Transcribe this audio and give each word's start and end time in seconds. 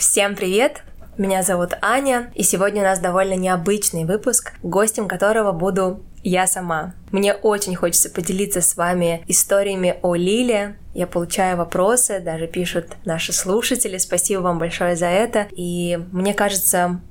Всем 0.00 0.34
привет! 0.34 0.80
Меня 1.18 1.42
зовут 1.42 1.74
Аня, 1.82 2.32
и 2.34 2.42
сегодня 2.42 2.80
у 2.80 2.86
нас 2.86 3.00
довольно 3.00 3.34
необычный 3.34 4.06
выпуск, 4.06 4.54
гостем 4.62 5.06
которого 5.06 5.52
буду 5.52 6.02
я 6.22 6.46
сама. 6.46 6.94
Мне 7.12 7.34
очень 7.34 7.76
хочется 7.76 8.08
поделиться 8.08 8.62
с 8.62 8.78
вами 8.78 9.22
историями 9.28 9.98
о 10.00 10.14
Лиле. 10.14 10.78
Я 10.94 11.06
получаю 11.06 11.58
вопросы, 11.58 12.18
даже 12.20 12.46
пишут 12.46 12.96
наши 13.04 13.34
слушатели. 13.34 13.98
Спасибо 13.98 14.40
вам 14.40 14.58
большое 14.58 14.96
за 14.96 15.04
это. 15.04 15.48
И 15.50 15.98
мне 16.12 16.32
кажется, 16.32 17.02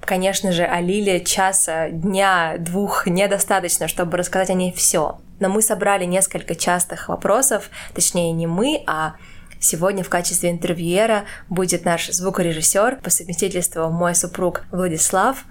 конечно 0.00 0.50
же, 0.50 0.64
о 0.64 0.80
Лиле 0.80 1.22
часа, 1.22 1.90
дня, 1.90 2.56
двух 2.58 3.06
недостаточно, 3.06 3.88
чтобы 3.88 4.16
рассказать 4.16 4.48
о 4.48 4.54
ней 4.54 4.72
все. 4.72 5.18
Но 5.38 5.50
мы 5.50 5.60
собрали 5.60 6.06
несколько 6.06 6.54
частых 6.54 7.10
вопросов, 7.10 7.68
точнее 7.94 8.32
не 8.32 8.46
мы, 8.46 8.82
а 8.86 9.16
Сегодня 9.60 10.04
в 10.04 10.08
качестве 10.08 10.50
интервьюера 10.50 11.24
будет 11.48 11.84
наш 11.84 12.08
звукорежиссер, 12.08 13.00
по 13.02 13.10
совместительству 13.10 13.90
мой 13.90 14.14
супруг 14.14 14.64
Владислав. 14.70 15.44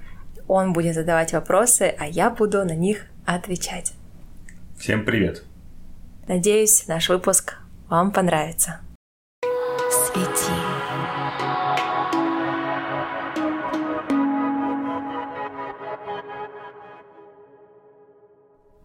Он 0.47 0.71
будет 0.71 0.95
задавать 0.95 1.33
вопросы, 1.33 1.93
а 1.97 2.07
я 2.07 2.29
буду 2.29 2.63
на 2.63 2.75
них 2.75 3.05
отвечать. 3.25 3.93
Всем 4.79 5.03
привет! 5.03 5.43
Надеюсь, 6.27 6.87
наш 6.87 7.09
выпуск 7.09 7.55
вам 7.89 8.11
понравится. 8.11 8.79
Свети. 9.89 10.51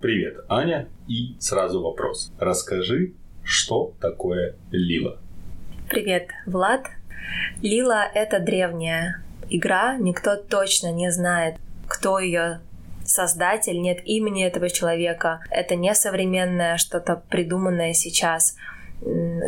Привет, 0.01 0.39
Аня. 0.49 0.89
И 1.07 1.37
сразу 1.39 1.81
вопрос. 1.81 2.33
Расскажи, 2.41 3.15
что 3.45 3.95
такое 4.01 4.55
лила? 4.71 5.19
Привет, 5.89 6.29
Влад. 6.47 6.87
Лила— 7.63 8.05
это 8.15 8.41
древняя 8.41 9.23
игра, 9.51 9.97
никто 9.97 10.37
точно 10.37 10.93
не 10.93 11.11
знает, 11.11 11.57
кто 11.87 12.19
ее 12.19 12.61
создатель, 13.05 13.81
нет 13.81 14.01
имени 14.05 14.45
этого 14.45 14.71
человека. 14.71 15.41
Это 15.51 15.77
не 15.77 15.95
современное 15.95 16.77
что-то 16.77 17.23
придуманное 17.29 17.93
сейчас 17.93 18.57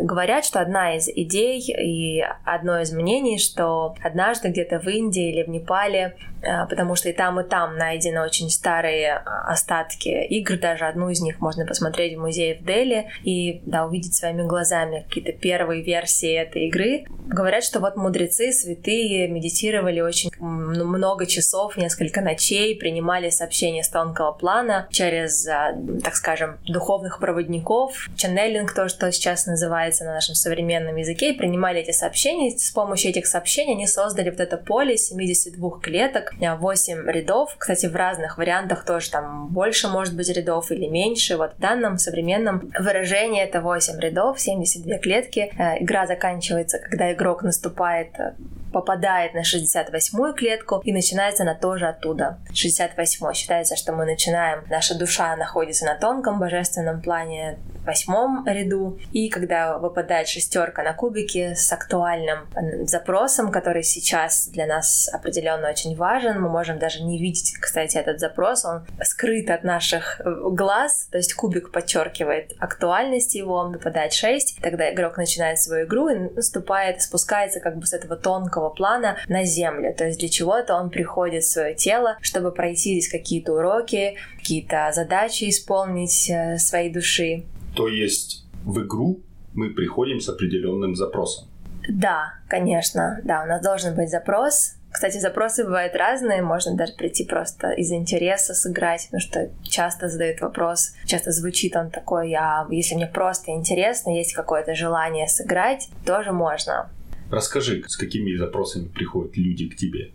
говорят, 0.01 0.45
что 0.45 0.59
одна 0.59 0.95
из 0.95 1.07
идей 1.07 1.59
и 1.59 2.23
одно 2.43 2.79
из 2.79 2.91
мнений, 2.91 3.39
что 3.39 3.95
однажды 4.03 4.49
где-то 4.49 4.79
в 4.79 4.87
Индии 4.87 5.31
или 5.31 5.43
в 5.43 5.49
Непале, 5.49 6.15
э, 6.41 6.65
потому 6.69 6.95
что 6.95 7.09
и 7.09 7.13
там, 7.13 7.39
и 7.39 7.43
там 7.47 7.77
найдены 7.77 8.21
очень 8.21 8.49
старые 8.49 9.13
а, 9.13 9.51
остатки 9.51 10.09
игр, 10.09 10.57
даже 10.57 10.85
одну 10.85 11.09
из 11.09 11.21
них 11.21 11.39
можно 11.39 11.65
посмотреть 11.65 12.17
в 12.17 12.21
музее 12.21 12.55
в 12.59 12.65
Дели 12.65 13.09
и 13.23 13.61
да, 13.65 13.85
увидеть 13.85 14.15
своими 14.15 14.43
глазами 14.43 15.05
какие-то 15.07 15.31
первые 15.33 15.83
версии 15.83 16.33
этой 16.33 16.67
игры. 16.67 17.05
Говорят, 17.27 17.63
что 17.63 17.79
вот 17.79 17.95
мудрецы, 17.95 18.51
святые 18.51 19.27
медитировали 19.27 20.01
очень 20.01 20.31
много 20.39 21.25
часов, 21.25 21.77
несколько 21.77 22.21
ночей, 22.21 22.75
принимали 22.77 23.29
сообщения 23.29 23.83
с 23.83 23.89
тонкого 23.89 24.31
плана 24.31 24.87
через, 24.91 25.47
а, 25.47 25.75
так 26.03 26.15
скажем, 26.15 26.57
духовных 26.67 27.19
проводников, 27.19 28.09
чаннелинг, 28.15 28.73
то, 28.73 28.89
что 28.89 29.11
сейчас 29.11 29.47
называется 29.85 30.05
на 30.05 30.13
нашем 30.13 30.35
современном 30.35 30.95
языке, 30.95 31.31
и 31.31 31.37
принимали 31.37 31.81
эти 31.81 31.91
сообщения. 31.91 32.57
С 32.57 32.71
помощью 32.71 33.11
этих 33.11 33.27
сообщений 33.27 33.73
они 33.73 33.87
создали 33.87 34.29
вот 34.29 34.39
это 34.39 34.57
поле 34.57 34.97
72 34.97 35.79
клеток, 35.79 36.33
8 36.39 37.09
рядов. 37.09 37.55
Кстати, 37.57 37.85
в 37.85 37.95
разных 37.95 38.37
вариантах 38.37 38.85
тоже 38.85 39.11
там 39.11 39.47
больше 39.49 39.87
может 39.87 40.15
быть 40.15 40.29
рядов 40.29 40.71
или 40.71 40.87
меньше. 40.87 41.37
Вот 41.37 41.53
в 41.53 41.59
данном 41.59 41.97
современном 41.97 42.71
выражении 42.79 43.43
это 43.43 43.61
8 43.61 43.99
рядов, 43.99 44.39
72 44.39 44.97
клетки. 44.97 45.51
Э, 45.57 45.83
игра 45.83 46.07
заканчивается, 46.07 46.79
когда 46.79 47.13
игрок 47.13 47.43
наступает 47.43 48.09
э, 48.19 48.33
попадает 48.75 49.33
на 49.33 49.39
68-ю 49.39 50.33
клетку 50.33 50.81
и 50.83 50.91
начинается 50.91 51.43
она 51.43 51.55
тоже 51.55 51.87
оттуда. 51.87 52.39
68 52.53 53.33
считается, 53.33 53.77
что 53.77 53.93
мы 53.93 54.03
начинаем, 54.03 54.65
наша 54.69 54.99
душа 54.99 55.33
находится 55.37 55.85
на 55.85 55.95
тонком 55.95 56.39
божественном 56.39 57.01
плане, 57.01 57.57
восьмом 57.85 58.45
ряду. 58.47 58.99
И 59.13 59.29
когда 59.29 59.77
выпадает 59.77 60.27
шестерка 60.27 60.83
на 60.83 60.93
кубике 60.93 61.55
с 61.55 61.71
актуальным 61.71 62.47
запросом, 62.85 63.51
который 63.51 63.83
сейчас 63.83 64.47
для 64.47 64.65
нас 64.65 65.09
определенно 65.13 65.69
очень 65.69 65.95
важен, 65.95 66.41
мы 66.41 66.49
можем 66.49 66.79
даже 66.79 67.03
не 67.03 67.19
видеть, 67.19 67.53
кстати, 67.59 67.97
этот 67.97 68.19
запрос, 68.19 68.65
он 68.65 68.85
скрыт 69.03 69.49
от 69.49 69.63
наших 69.63 70.19
э, 70.19 70.23
глаз, 70.51 71.07
то 71.11 71.17
есть 71.17 71.33
кубик 71.33 71.71
подчеркивает 71.71 72.53
актуальность 72.59 73.35
его, 73.35 73.69
выпадает 73.69 74.13
6, 74.13 74.59
тогда 74.61 74.91
игрок 74.91 75.17
начинает 75.17 75.61
свою 75.61 75.85
игру 75.85 76.09
и 76.09 76.15
наступает, 76.15 77.01
спускается 77.01 77.59
как 77.59 77.77
бы 77.77 77.85
с 77.85 77.93
этого 77.93 78.15
тонкого 78.15 78.64
плана 78.69 79.17
на 79.27 79.43
землю, 79.43 79.93
то 79.97 80.05
есть 80.05 80.19
для 80.19 80.29
чего-то 80.29 80.75
он 80.75 80.89
приходит 80.89 81.43
в 81.43 81.51
свое 81.51 81.75
тело, 81.75 82.17
чтобы 82.21 82.51
пройти 82.51 82.99
здесь 82.99 83.11
какие-то 83.11 83.53
уроки, 83.53 84.15
какие-то 84.37 84.91
задачи 84.93 85.49
исполнить 85.49 86.29
э, 86.29 86.57
своей 86.57 86.91
души. 86.91 87.43
То 87.75 87.87
есть 87.87 88.45
в 88.63 88.81
игру 88.83 89.19
мы 89.53 89.69
приходим 89.69 90.19
с 90.19 90.29
определенным 90.29 90.95
запросом. 90.95 91.47
Да, 91.87 92.33
конечно, 92.47 93.19
да, 93.23 93.43
у 93.43 93.47
нас 93.47 93.61
должен 93.61 93.95
быть 93.95 94.09
запрос. 94.09 94.73
Кстати, 94.91 95.17
запросы 95.17 95.65
бывают 95.65 95.93
разные, 95.95 96.41
можно 96.41 96.73
даже 96.73 96.93
прийти 96.93 97.25
просто 97.25 97.71
из 97.71 97.91
интереса 97.91 98.53
сыграть, 98.53 99.07
потому 99.07 99.19
что 99.19 99.49
часто 99.63 100.07
задают 100.07 100.39
вопрос, 100.39 100.93
часто 101.05 101.31
звучит 101.31 101.75
он 101.75 101.91
такой, 101.91 102.33
а 102.33 102.65
если 102.69 102.95
мне 102.95 103.05
просто 103.05 103.51
интересно, 103.51 104.11
есть 104.11 104.31
какое-то 104.31 104.73
желание 104.73 105.27
сыграть, 105.27 105.89
тоже 106.05 106.31
можно. 106.31 106.89
Расскажи, 107.31 107.83
с 107.87 107.97
какими 107.97 108.35
запросами 108.35 108.87
приходят 108.87 109.35
люди 109.35 109.69
к 109.69 109.75
тебе? 109.75 110.11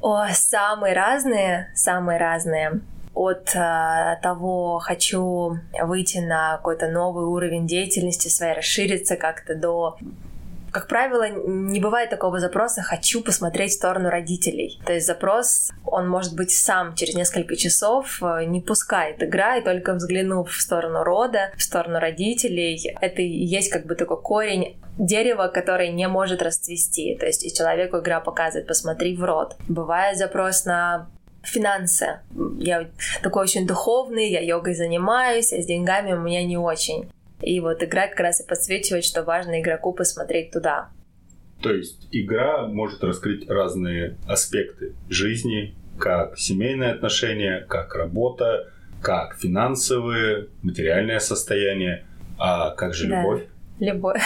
О, 0.00 0.28
самые 0.32 0.94
разные, 0.94 1.70
самые 1.74 2.18
разные 2.18 2.80
от 3.12 3.54
э, 3.54 4.18
того, 4.22 4.78
хочу 4.78 5.58
выйти 5.82 6.18
на 6.18 6.56
какой-то 6.56 6.88
новый 6.88 7.26
уровень 7.26 7.66
деятельности 7.66 8.28
своей, 8.28 8.54
расшириться 8.54 9.16
как-то 9.16 9.54
до 9.54 9.98
как 10.72 10.88
правило, 10.88 11.28
не 11.28 11.80
бывает 11.80 12.10
такого 12.10 12.40
запроса 12.40 12.82
«хочу 12.82 13.22
посмотреть 13.22 13.72
в 13.72 13.76
сторону 13.76 14.08
родителей». 14.08 14.80
То 14.86 14.92
есть 14.92 15.06
запрос, 15.06 15.70
он 15.84 16.08
может 16.08 16.34
быть 16.34 16.50
сам 16.50 16.94
через 16.94 17.14
несколько 17.14 17.56
часов 17.56 18.22
э, 18.22 18.44
не 18.44 18.60
пускает 18.60 19.22
игра, 19.22 19.56
и 19.56 19.64
только 19.64 19.94
взглянув 19.94 20.50
в 20.50 20.60
сторону 20.60 21.02
рода, 21.02 21.50
в 21.56 21.62
сторону 21.62 21.98
родителей, 21.98 22.96
это 23.00 23.22
и 23.22 23.28
есть 23.28 23.70
как 23.70 23.86
бы 23.86 23.94
такой 23.94 24.20
корень 24.20 24.76
дерева, 24.98 25.48
которое 25.48 25.90
не 25.90 26.08
может 26.08 26.42
расцвести. 26.42 27.16
То 27.18 27.26
есть 27.26 27.44
и 27.44 27.54
человеку 27.54 27.98
игра 27.98 28.20
показывает 28.20 28.66
«посмотри 28.66 29.16
в 29.16 29.24
рот». 29.24 29.56
Бывает 29.68 30.18
запрос 30.18 30.64
на 30.64 31.08
финансы. 31.42 32.20
Я 32.58 32.88
такой 33.22 33.42
очень 33.42 33.66
духовный, 33.66 34.30
я 34.30 34.40
йогой 34.40 34.74
занимаюсь, 34.74 35.52
а 35.52 35.60
с 35.60 35.66
деньгами 35.66 36.12
у 36.12 36.20
меня 36.20 36.44
не 36.44 36.56
очень. 36.56 37.10
И 37.42 37.60
вот 37.60 37.82
игра 37.82 38.06
как 38.08 38.20
раз 38.20 38.40
и 38.40 38.46
подсвечивает, 38.46 39.04
что 39.04 39.22
важно 39.22 39.60
игроку 39.60 39.92
посмотреть 39.92 40.50
туда. 40.50 40.90
То 41.62 41.72
есть 41.72 42.08
игра 42.10 42.66
может 42.66 43.04
раскрыть 43.04 43.48
разные 43.48 44.16
аспекты 44.26 44.94
жизни, 45.08 45.74
как 45.98 46.38
семейные 46.38 46.92
отношения, 46.92 47.64
как 47.68 47.94
работа, 47.94 48.70
как 49.02 49.36
финансовые, 49.38 50.48
материальное 50.62 51.18
состояние, 51.18 52.06
а 52.38 52.70
как 52.70 52.94
же 52.94 53.08
да. 53.08 53.20
любовь? 53.20 53.42
Любовь. 53.80 54.22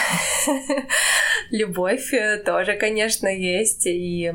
Любовь 1.51 2.11
тоже, 2.45 2.75
конечно, 2.75 3.27
есть. 3.27 3.85
И 3.85 4.33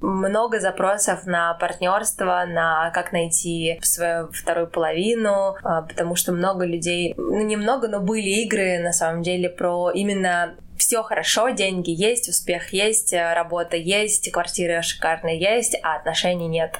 много 0.00 0.60
запросов 0.60 1.26
на 1.26 1.54
партнерство, 1.54 2.44
на 2.46 2.90
как 2.90 3.12
найти 3.12 3.78
свою 3.82 4.30
вторую 4.32 4.68
половину, 4.68 5.56
а, 5.62 5.82
потому 5.82 6.14
что 6.16 6.32
много 6.32 6.64
людей, 6.64 7.14
ну 7.16 7.40
немного, 7.42 7.88
но 7.88 8.00
были 8.00 8.42
игры 8.42 8.78
на 8.78 8.92
самом 8.92 9.22
деле 9.22 9.48
про 9.48 9.90
именно 9.90 10.54
все 10.76 11.02
хорошо, 11.02 11.50
деньги 11.50 11.90
есть, 11.90 12.28
успех 12.28 12.72
есть, 12.72 13.12
работа 13.12 13.76
есть, 13.76 14.30
квартира 14.30 14.80
шикарная 14.82 15.34
есть, 15.34 15.76
а 15.82 15.96
отношений 15.96 16.46
нет. 16.46 16.78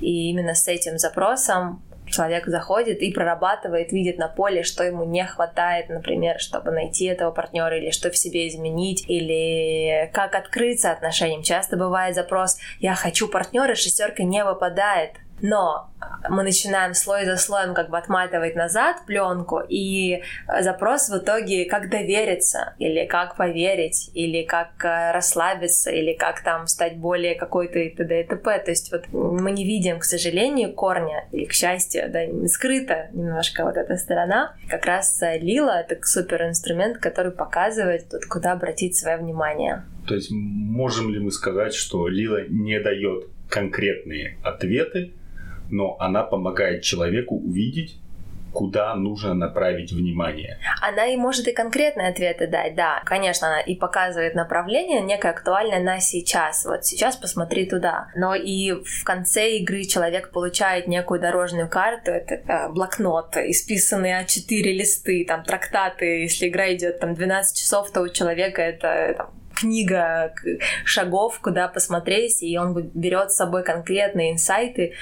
И 0.00 0.30
именно 0.30 0.54
с 0.54 0.68
этим 0.68 0.98
запросом 0.98 1.82
человек 2.12 2.46
заходит 2.46 3.00
и 3.00 3.12
прорабатывает, 3.12 3.92
видит 3.92 4.18
на 4.18 4.28
поле, 4.28 4.62
что 4.62 4.84
ему 4.84 5.04
не 5.04 5.24
хватает, 5.26 5.88
например, 5.88 6.38
чтобы 6.38 6.70
найти 6.70 7.06
этого 7.06 7.30
партнера, 7.32 7.76
или 7.78 7.90
что 7.90 8.10
в 8.10 8.16
себе 8.16 8.48
изменить, 8.48 9.04
или 9.08 10.10
как 10.12 10.34
открыться 10.34 10.92
отношениям. 10.92 11.42
Часто 11.42 11.76
бывает 11.76 12.14
запрос 12.14 12.58
«я 12.78 12.94
хочу 12.94 13.28
партнера», 13.28 13.74
шестерка 13.74 14.22
не 14.22 14.44
выпадает. 14.44 15.12
Но 15.42 15.90
мы 16.28 16.44
начинаем 16.44 16.94
слой 16.94 17.24
за 17.24 17.36
слоем 17.36 17.74
как 17.74 17.90
бы 17.90 17.98
отматывать 17.98 18.54
назад 18.54 19.04
пленку, 19.06 19.60
и 19.68 20.22
запрос 20.60 21.08
в 21.08 21.18
итоге 21.18 21.64
как 21.64 21.90
довериться, 21.90 22.74
или 22.78 23.04
как 23.06 23.36
поверить, 23.36 24.10
или 24.14 24.44
как 24.44 24.84
э, 24.84 25.12
расслабиться, 25.12 25.90
или 25.90 26.12
как 26.14 26.42
там 26.42 26.68
стать 26.68 26.96
более 26.96 27.34
какой-то 27.34 27.78
и 27.78 27.90
т.д. 27.90 28.20
и 28.20 28.24
т.п. 28.24 28.58
То 28.60 28.70
есть 28.70 28.92
вот 28.92 29.08
мы 29.12 29.50
не 29.50 29.64
видим, 29.64 29.98
к 29.98 30.04
сожалению, 30.04 30.72
корня, 30.72 31.26
или 31.32 31.44
к 31.44 31.52
счастью, 31.52 32.04
да, 32.08 32.20
скрыта 32.46 33.08
немножко 33.12 33.64
вот 33.64 33.76
эта 33.76 33.96
сторона. 33.96 34.54
Как 34.68 34.86
раз 34.86 35.20
э, 35.22 35.38
Лила— 35.38 35.80
это 35.88 35.98
супер 36.06 36.46
инструмент, 36.46 36.98
который 36.98 37.32
показывает, 37.32 38.08
тут, 38.08 38.26
куда 38.26 38.52
обратить 38.52 38.96
свое 38.96 39.16
внимание. 39.16 39.82
То 40.06 40.14
есть 40.14 40.30
можем 40.30 41.12
ли 41.12 41.18
мы 41.18 41.32
сказать, 41.32 41.74
что 41.74 42.06
Лила 42.06 42.42
не 42.48 42.78
дает 42.78 43.26
конкретные 43.48 44.38
ответы, 44.42 45.12
но 45.72 45.96
она 45.98 46.22
помогает 46.22 46.82
человеку 46.82 47.34
увидеть, 47.36 47.98
куда 48.52 48.94
нужно 48.94 49.34
направить 49.34 49.92
внимание. 49.92 50.58
Она 50.80 51.06
и 51.06 51.16
может 51.16 51.48
и 51.48 51.52
конкретные 51.52 52.08
ответы 52.08 52.46
дать, 52.46 52.74
да. 52.74 53.00
Конечно, 53.04 53.48
она 53.48 53.60
и 53.60 53.74
показывает 53.74 54.34
направление, 54.34 55.00
некое 55.00 55.30
актуальное 55.30 55.80
на 55.80 56.00
сейчас. 56.00 56.66
Вот 56.66 56.84
сейчас 56.84 57.16
посмотри 57.16 57.66
туда. 57.66 58.08
Но 58.14 58.34
и 58.34 58.72
в 58.72 59.04
конце 59.04 59.56
игры 59.56 59.84
человек 59.84 60.30
получает 60.30 60.86
некую 60.86 61.20
дорожную 61.20 61.68
карту, 61.68 62.10
это 62.10 62.34
э, 62.34 62.68
блокнот, 62.68 63.36
исписанный 63.38 64.22
А4 64.22 64.62
листы, 64.62 65.24
там 65.26 65.42
трактаты. 65.44 66.22
Если 66.22 66.48
игра 66.48 66.72
идет 66.74 67.00
там 67.00 67.14
12 67.14 67.56
часов, 67.56 67.90
то 67.90 68.02
у 68.02 68.08
человека 68.08 68.60
это 68.60 69.14
там, 69.16 69.30
книга 69.62 70.34
шагов, 70.84 71.38
куда 71.40 71.68
посмотреть, 71.68 72.42
и 72.42 72.58
он 72.58 72.74
берет 72.94 73.30
с 73.30 73.36
собой 73.36 73.62
конкретные 73.62 74.32
инсайты. 74.32 74.94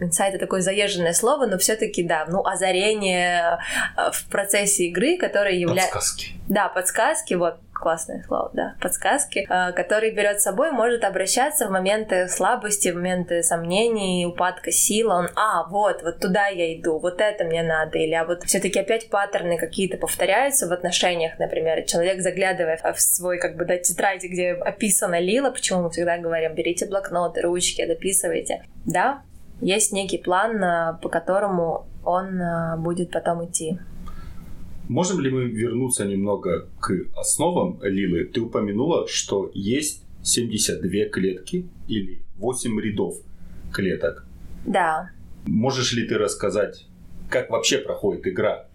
Инсайты 0.00 0.38
такое 0.38 0.60
заезженное 0.60 1.12
слово, 1.12 1.46
но 1.46 1.58
все-таки 1.58 2.02
да, 2.02 2.26
ну 2.28 2.44
озарение 2.44 3.60
э, 3.96 4.10
в 4.12 4.28
процессе 4.28 4.86
игры, 4.86 5.16
которое 5.16 5.54
является... 5.54 5.94
Подсказки. 5.94 6.32
Да, 6.48 6.68
подсказки, 6.68 7.34
вот 7.34 7.60
классное 7.80 8.22
слово, 8.26 8.50
да, 8.52 8.74
подсказки, 8.80 9.46
э, 9.48 9.72
который 9.72 10.12
берет 10.12 10.40
с 10.40 10.44
собой, 10.44 10.70
может 10.70 11.04
обращаться 11.04 11.66
в 11.66 11.70
моменты 11.70 12.28
слабости, 12.28 12.90
в 12.90 12.94
моменты 12.94 13.42
сомнений, 13.42 14.26
упадка 14.26 14.70
сил. 14.70 15.10
Он, 15.10 15.28
а, 15.34 15.66
вот, 15.68 16.02
вот 16.02 16.20
туда 16.20 16.46
я 16.46 16.74
иду, 16.78 16.98
вот 16.98 17.20
это 17.20 17.44
мне 17.44 17.62
надо. 17.62 17.98
Или 17.98 18.14
а 18.14 18.24
вот 18.24 18.44
все-таки 18.44 18.78
опять 18.78 19.10
паттерны 19.10 19.56
какие-то 19.58 19.96
повторяются 19.96 20.68
в 20.68 20.72
отношениях, 20.72 21.38
например. 21.38 21.82
Человек, 21.84 22.20
заглядывая 22.20 22.76
в 22.76 23.00
свой, 23.00 23.38
как 23.38 23.56
бы, 23.56 23.64
да, 23.64 23.78
тетради, 23.78 24.26
где 24.26 24.52
описана 24.52 25.18
лила, 25.18 25.50
почему 25.50 25.82
мы 25.82 25.90
всегда 25.90 26.18
говорим, 26.18 26.54
берите 26.54 26.86
блокноты, 26.86 27.40
ручки, 27.40 27.84
дописывайте. 27.86 28.62
Да, 28.86 29.22
есть 29.60 29.92
некий 29.92 30.18
план, 30.18 30.62
э, 30.62 30.98
по 31.02 31.08
которому 31.08 31.86
он 32.04 32.40
э, 32.40 32.76
будет 32.78 33.10
потом 33.10 33.44
идти. 33.44 33.78
Можем 34.90 35.20
ли 35.20 35.30
мы 35.30 35.44
вернуться 35.44 36.04
немного 36.04 36.68
к 36.80 36.92
основам 37.14 37.78
Лилы? 37.80 38.24
Ты 38.24 38.40
упомянула, 38.40 39.06
что 39.06 39.48
есть 39.54 40.04
72 40.24 41.04
клетки 41.12 41.68
или 41.86 42.24
8 42.38 42.80
рядов 42.80 43.14
клеток. 43.72 44.26
Да. 44.66 45.10
Можешь 45.46 45.92
ли 45.92 46.08
ты 46.08 46.18
рассказать, 46.18 46.88
как 47.28 47.50
вообще 47.50 47.78
проходит 47.78 48.26
игра? 48.26 48.66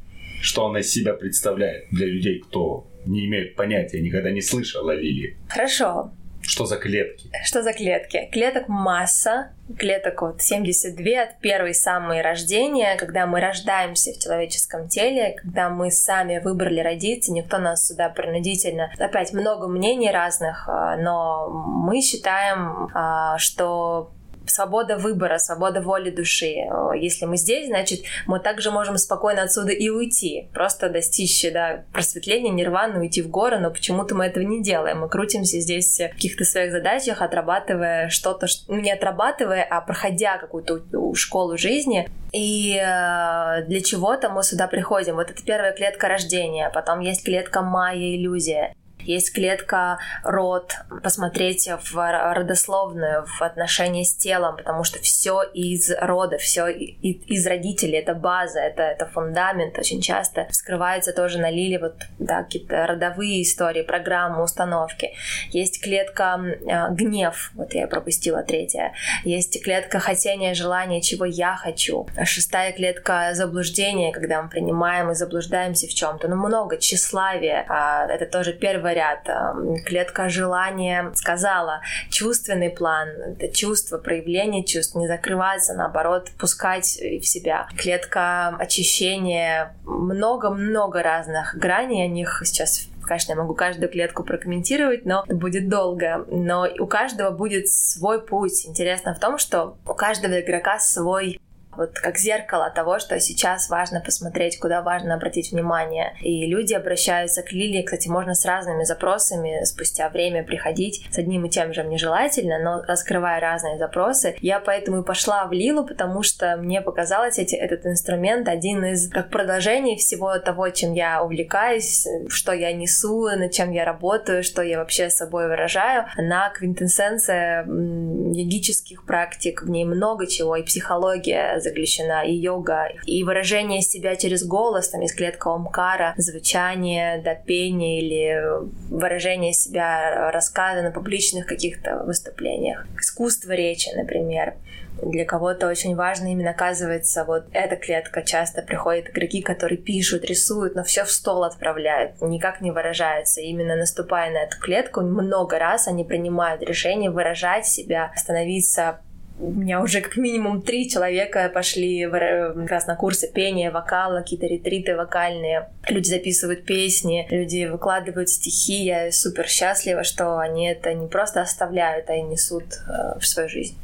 Что 0.42 0.68
она 0.68 0.80
из 0.80 0.90
себя 0.90 1.16
представляет 1.16 1.88
для 1.92 2.06
людей, 2.06 2.40
кто 2.40 2.88
не 3.06 3.26
имеет 3.26 3.58
понятия, 3.58 4.00
никогда 4.00 4.32
не 4.32 4.42
слышал 4.42 4.88
о 4.88 4.96
Лиле? 4.96 5.36
Хорошо. 5.50 6.14
Что 6.48 6.66
за 6.66 6.78
клетки? 6.78 7.30
Что 7.44 7.64
за 7.64 7.74
клетки? 7.74 8.30
Клеток 8.32 8.68
масса, 8.68 9.52
клеток 9.78 10.22
вот 10.22 10.42
72 10.42 11.22
от 11.22 11.40
первой 11.40 11.74
самой 11.74 12.22
рождения, 12.22 12.96
когда 12.98 13.26
мы 13.26 13.40
рождаемся 13.42 14.12
в 14.14 14.20
человеческом 14.20 14.88
теле, 14.88 15.36
когда 15.42 15.70
мы 15.70 15.92
сами 15.92 16.40
выбрали 16.40 16.80
родиться, 16.80 17.32
никто 17.32 17.58
нас 17.58 17.88
сюда 17.88 18.10
принудительно... 18.10 18.92
Опять 19.00 19.34
много 19.34 19.68
мнений 19.68 20.12
разных, 20.12 20.68
а, 20.68 20.98
но 20.98 21.50
мы 21.50 22.02
считаем, 22.02 22.90
а, 22.94 23.38
что 23.38 24.15
свобода 24.48 24.98
выбора, 24.98 25.38
свобода 25.38 25.82
воли 25.82 26.10
души. 26.10 26.56
Если 26.96 27.26
мы 27.26 27.38
здесь, 27.38 27.68
значит, 27.68 28.02
мы 28.28 28.40
также 28.40 28.72
можем 28.72 28.98
спокойно 28.98 29.44
отсюда 29.44 29.72
и 29.72 29.90
уйти. 29.90 30.50
Просто 30.54 30.90
достичь 30.90 31.46
да, 31.52 31.86
просветления, 31.94 32.52
нирваны, 32.52 33.00
уйти 33.00 33.22
в 33.22 33.30
горы, 33.30 33.60
но 33.60 33.72
почему-то 33.72 34.16
мы 34.16 34.26
этого 34.26 34.44
не 34.44 34.62
делаем. 34.64 35.00
Мы 35.00 35.10
крутимся 35.10 35.60
здесь 35.60 36.00
в 36.00 36.14
каких-то 36.14 36.44
своих 36.44 36.72
задачах, 36.72 37.22
отрабатывая 37.22 38.10
что-то, 38.10 38.48
ну, 38.68 38.80
не 38.80 38.92
отрабатывая, 38.92 39.64
а 39.64 39.82
проходя 39.82 40.38
какую-то 40.38 40.82
школу 41.16 41.58
жизни. 41.58 42.10
И 42.32 42.76
э, 42.76 43.64
для 43.66 43.82
чего-то 43.82 44.30
мы 44.30 44.44
сюда 44.44 44.68
приходим. 44.68 45.16
Вот 45.16 45.32
это 45.32 45.42
первая 45.44 45.72
клетка 45.72 46.08
рождения, 46.08 46.70
потом 46.74 47.00
есть 47.00 47.24
клетка 47.24 47.62
майя, 47.62 48.16
иллюзия. 48.16 48.74
Есть 49.06 49.34
клетка 49.34 50.00
род, 50.24 50.76
посмотреть 51.04 51.70
в 51.92 52.34
родословную, 52.34 53.26
в 53.26 53.42
отношении 53.42 54.04
с 54.04 54.16
телом, 54.16 54.58
потому 54.58 54.84
что 54.84 55.00
все 55.00 55.44
из 55.44 55.92
рода, 56.00 56.38
все 56.38 56.68
из 56.70 57.46
родителей, 57.46 58.00
это 58.00 58.16
база, 58.16 58.60
это, 58.60 58.82
это 58.82 59.06
фундамент. 59.06 59.78
Очень 59.78 60.02
часто 60.02 60.48
вскрывается 60.50 61.14
тоже 61.14 61.38
на 61.40 61.52
Лиле 61.52 61.80
вот 61.80 61.96
да, 62.20 62.44
какие-то 62.44 62.88
родовые 62.88 63.44
истории, 63.44 63.84
программы, 63.84 64.44
установки. 64.44 65.12
Есть 65.52 65.82
клетка 65.84 66.40
э, 66.40 66.94
гнев, 66.94 67.52
вот 67.54 67.74
я 67.74 67.88
пропустила 67.88 68.44
третья. 68.44 68.94
Есть 69.24 69.64
клетка 69.64 70.00
хотения, 70.00 70.54
желания, 70.54 71.02
чего 71.02 71.26
я 71.26 71.56
хочу. 71.56 72.08
Шестая 72.24 72.72
клетка 72.72 73.32
заблуждения, 73.34 74.12
когда 74.12 74.42
мы 74.42 74.50
принимаем 74.50 75.12
и 75.12 75.16
заблуждаемся 75.16 75.88
в 75.88 75.94
чем-то. 75.94 76.28
Ну, 76.28 76.36
много. 76.36 76.78
Тщеславие. 76.78 77.66
А, 77.70 78.08
это 78.08 78.26
тоже 78.26 78.54
первая 78.54 78.95
говорят, 78.96 79.86
клетка 79.86 80.30
желания 80.30 81.12
сказала, 81.16 81.82
чувственный 82.10 82.70
план, 82.70 83.10
это 83.38 83.54
чувство, 83.54 83.98
проявление 83.98 84.64
чувств, 84.64 84.96
не 84.96 85.08
закрываться, 85.08 85.74
наоборот, 85.74 86.30
пускать 86.38 86.98
в 86.98 87.24
себя. 87.24 87.68
Клетка 87.78 88.56
очищения, 88.58 89.76
много-много 89.84 91.04
разных 91.04 91.56
граней, 91.56 92.06
о 92.06 92.08
них 92.08 92.42
сейчас 92.46 92.88
Конечно, 93.06 93.34
я 93.34 93.38
могу 93.38 93.54
каждую 93.54 93.88
клетку 93.90 94.24
прокомментировать, 94.24 95.06
но 95.06 95.24
будет 95.28 95.70
долго. 95.70 96.26
Но 96.28 96.68
у 96.80 96.88
каждого 96.88 97.30
будет 97.30 97.70
свой 97.70 98.20
путь. 98.20 98.66
Интересно 98.66 99.14
в 99.14 99.20
том, 99.20 99.38
что 99.38 99.78
у 99.86 99.94
каждого 99.94 100.42
игрока 100.42 100.80
свой 100.80 101.40
вот 101.78 101.94
как 101.94 102.18
зеркало 102.18 102.70
того, 102.70 103.00
что 103.00 103.20
сейчас 103.20 103.70
важно 103.70 104.02
посмотреть, 104.02 104.60
куда 104.60 104.82
важно 104.82 105.16
обратить 105.16 105.52
внимание. 105.52 106.16
И 106.22 106.46
люди 106.46 106.74
обращаются 106.74 107.42
к 107.42 107.52
Лилии, 107.52 107.84
кстати, 107.84 108.08
можно 108.08 108.34
с 108.36 108.46
разными 108.46 108.84
запросами 108.84 109.64
спустя 109.64 110.10
время 110.10 110.44
приходить 110.44 111.06
с 111.12 111.18
одним 111.18 111.46
и 111.46 111.50
тем 111.50 111.74
же 111.74 111.84
нежелательно, 111.84 112.60
но 112.60 112.82
раскрывая 112.84 113.40
разные 113.40 113.78
запросы. 113.78 114.36
Я 114.42 114.60
поэтому 114.60 115.02
и 115.02 115.06
пошла 115.06 115.46
в 115.46 115.52
Лилу, 115.52 115.86
потому 115.86 116.24
что 116.24 116.58
мне 116.58 116.82
показалось 116.82 117.40
эти, 117.40 117.56
этот 117.56 117.86
инструмент 117.86 118.48
один 118.48 118.84
из 118.86 119.10
как 119.10 119.30
продолжений 119.30 119.98
всего 119.98 120.38
того, 120.40 120.70
чем 120.70 120.94
я 120.94 121.24
увлекаюсь, 121.24 122.08
что 122.28 122.54
я 122.54 122.74
несу, 122.74 123.30
над 123.30 123.52
чем 123.52 123.72
я 123.72 123.86
работаю, 123.86 124.44
что 124.44 124.62
я 124.62 124.80
вообще 124.80 125.10
собой 125.10 125.48
выражаю. 125.48 126.06
Она 126.18 126.50
квинтэссенция 126.50 127.66
йогических 127.66 129.06
практик, 129.06 129.64
в 129.64 129.70
ней 129.70 129.86
много 129.86 130.28
чего, 130.28 130.56
и 130.56 130.64
психология 130.64 131.60
заключена, 131.66 132.24
и 132.26 132.34
йога, 132.34 132.90
и 133.06 133.24
выражение 133.24 133.82
себя 133.82 134.16
через 134.16 134.46
голос, 134.46 134.90
там 134.90 135.02
есть 135.02 135.16
клетка 135.16 135.50
омкара, 135.52 136.14
звучание, 136.18 137.22
да, 137.24 137.36
пение 137.36 138.02
или 138.02 138.42
выражение 138.90 139.54
себя 139.54 140.32
рассказа 140.32 140.82
на 140.82 140.92
публичных 140.92 141.46
каких-то 141.46 142.04
выступлениях. 142.06 142.88
Искусство 143.00 143.52
речи, 143.52 143.90
например. 143.96 144.56
Для 145.02 145.26
кого-то 145.26 145.68
очень 145.68 145.96
важно 145.96 146.32
именно 146.32 146.52
оказывается 146.52 147.26
вот 147.26 147.48
эта 147.52 147.76
клетка. 147.76 148.22
Часто 148.22 148.62
приходят 148.62 149.10
игроки, 149.10 149.42
которые 149.42 149.78
пишут, 149.78 150.24
рисуют, 150.24 150.76
но 150.76 150.84
все 150.84 151.04
в 151.04 151.12
стол 151.12 151.44
отправляют, 151.44 152.22
никак 152.22 152.62
не 152.62 152.72
выражаются. 152.72 153.42
И 153.42 153.48
именно 153.48 153.76
наступая 153.76 154.32
на 154.32 154.44
эту 154.44 154.58
клетку, 154.58 155.02
много 155.02 155.60
раз 155.60 155.88
они 155.88 156.06
принимают 156.06 156.62
решение 156.62 157.12
выражать 157.12 157.68
себя, 157.68 158.12
становиться 158.16 159.02
у 159.38 159.52
меня 159.52 159.82
уже 159.82 160.02
как 160.02 160.16
минимум 160.18 160.62
три 160.62 160.90
человека 160.90 161.52
пошли 161.54 162.08
как 162.10 162.70
раз 162.70 162.88
на 162.88 162.96
курсы 162.96 163.32
пения, 163.32 163.70
вокала, 163.70 164.22
какие-то 164.22 164.48
ретриты 164.48 164.96
вокальные. 164.96 165.70
Люди 165.90 166.08
записывают 166.08 166.66
песни, 166.66 167.28
люди 167.30 167.66
выкладывают 167.66 168.30
стихи. 168.30 168.86
Я 168.86 169.12
супер 169.12 169.48
счастлива, 169.48 170.04
что 170.04 170.38
они 170.38 170.70
это 170.70 170.94
не 170.94 171.08
просто 171.08 171.42
оставляют, 171.42 172.10
а 172.10 172.16
и 172.16 172.22
несут 172.22 172.64
э, 172.88 173.20
в 173.20 173.28
свою 173.28 173.50
жизнь. 173.50 173.78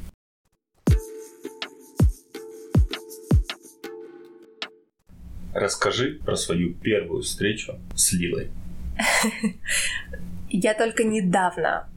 Расскажи 5.53 6.17
про 6.25 6.37
свою 6.37 6.73
первую 6.75 7.23
встречу 7.23 7.77
с 7.93 8.13
Лилой. 8.13 8.49
Я 10.49 10.73
только 10.73 11.03
недавно 11.03 11.90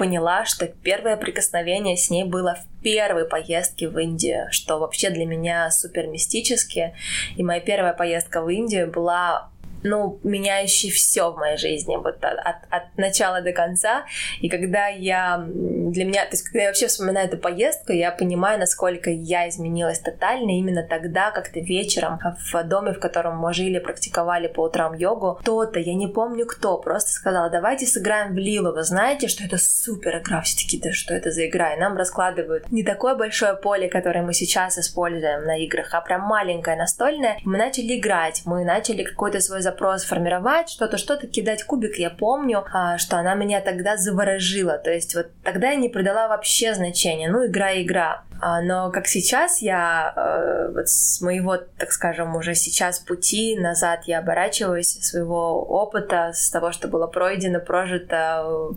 поняла, 0.00 0.46
что 0.46 0.66
первое 0.66 1.18
прикосновение 1.18 1.94
с 1.98 2.08
ней 2.08 2.24
было 2.24 2.54
в 2.54 2.82
первой 2.82 3.26
поездке 3.26 3.86
в 3.86 3.98
Индию, 3.98 4.46
что 4.50 4.78
вообще 4.78 5.10
для 5.10 5.26
меня 5.26 5.70
супер 5.70 6.06
мистически. 6.06 6.94
И 7.36 7.42
моя 7.42 7.60
первая 7.60 7.92
поездка 7.92 8.40
в 8.40 8.48
Индию 8.48 8.90
была 8.90 9.50
ну, 9.82 10.18
меняющий 10.22 10.90
все 10.90 11.30
в 11.30 11.36
моей 11.36 11.56
жизни, 11.56 11.96
вот 11.96 12.22
от, 12.22 12.38
от, 12.38 12.56
от 12.70 12.98
начала 12.98 13.40
до 13.40 13.52
конца. 13.52 14.04
И 14.40 14.48
когда 14.48 14.88
я, 14.88 15.44
для 15.46 16.04
меня, 16.04 16.24
то 16.24 16.32
есть 16.32 16.44
когда 16.44 16.60
я 16.62 16.66
вообще 16.68 16.86
вспоминаю 16.86 17.28
эту 17.28 17.38
поездку, 17.38 17.92
я 17.92 18.10
понимаю, 18.10 18.58
насколько 18.58 19.10
я 19.10 19.48
изменилась 19.48 20.00
тотально 20.00 20.58
именно 20.58 20.82
тогда, 20.82 21.30
как-то 21.30 21.60
вечером 21.60 22.18
в 22.52 22.62
доме, 22.64 22.92
в 22.92 23.00
котором 23.00 23.38
мы 23.38 23.52
жили, 23.54 23.78
практиковали 23.78 24.48
по 24.48 24.64
утрам 24.64 24.94
йогу, 24.94 25.38
кто-то, 25.40 25.78
я 25.78 25.94
не 25.94 26.06
помню 26.06 26.46
кто, 26.46 26.78
просто 26.78 27.10
сказала, 27.10 27.50
давайте 27.50 27.86
сыграем 27.86 28.34
в 28.34 28.38
Лилу, 28.38 28.72
вы 28.72 28.82
знаете, 28.82 29.28
что 29.28 29.44
это 29.44 29.58
супер 29.58 30.18
игра, 30.18 30.40
все 30.42 30.56
таки 30.56 30.80
да 30.80 30.92
что 30.92 31.14
это 31.14 31.30
за 31.30 31.46
игра, 31.46 31.74
и 31.74 31.78
нам 31.78 31.96
раскладывают 31.96 32.70
не 32.70 32.82
такое 32.82 33.14
большое 33.14 33.54
поле, 33.54 33.88
которое 33.88 34.22
мы 34.22 34.34
сейчас 34.34 34.78
используем 34.78 35.44
на 35.44 35.58
играх, 35.58 35.94
а 35.94 36.00
прям 36.00 36.22
маленькое 36.22 36.76
настольное, 36.76 37.38
мы 37.44 37.58
начали 37.58 37.98
играть, 37.98 38.42
мы 38.44 38.64
начали 38.64 39.02
какой-то 39.04 39.40
свой 39.40 39.62
запрос 39.70 40.04
формировать, 40.04 40.68
что-то, 40.68 40.98
что-то 40.98 41.26
кидать 41.26 41.64
кубик. 41.64 41.98
Я 41.98 42.10
помню, 42.10 42.64
а, 42.72 42.98
что 42.98 43.16
она 43.18 43.34
меня 43.34 43.60
тогда 43.60 43.96
заворожила. 43.96 44.78
То 44.78 44.90
есть 44.90 45.14
вот 45.14 45.26
тогда 45.44 45.70
я 45.70 45.76
не 45.76 45.88
придала 45.88 46.28
вообще 46.28 46.74
значения. 46.74 47.30
Ну, 47.30 47.46
игра 47.46 47.80
игра. 47.80 48.24
А, 48.42 48.62
но 48.62 48.90
как 48.90 49.06
сейчас 49.06 49.60
я 49.60 50.14
э, 50.16 50.72
вот 50.74 50.88
с 50.88 51.20
моего, 51.20 51.58
так 51.58 51.92
скажем, 51.92 52.34
уже 52.36 52.54
сейчас 52.54 52.98
пути 52.98 53.56
назад 53.58 54.04
я 54.06 54.20
оборачиваюсь 54.20 54.98
своего 55.02 55.62
опыта, 55.62 56.30
с 56.32 56.50
того, 56.50 56.72
что 56.72 56.88
было 56.88 57.06
пройдено, 57.06 57.60
прожито, 57.60 58.70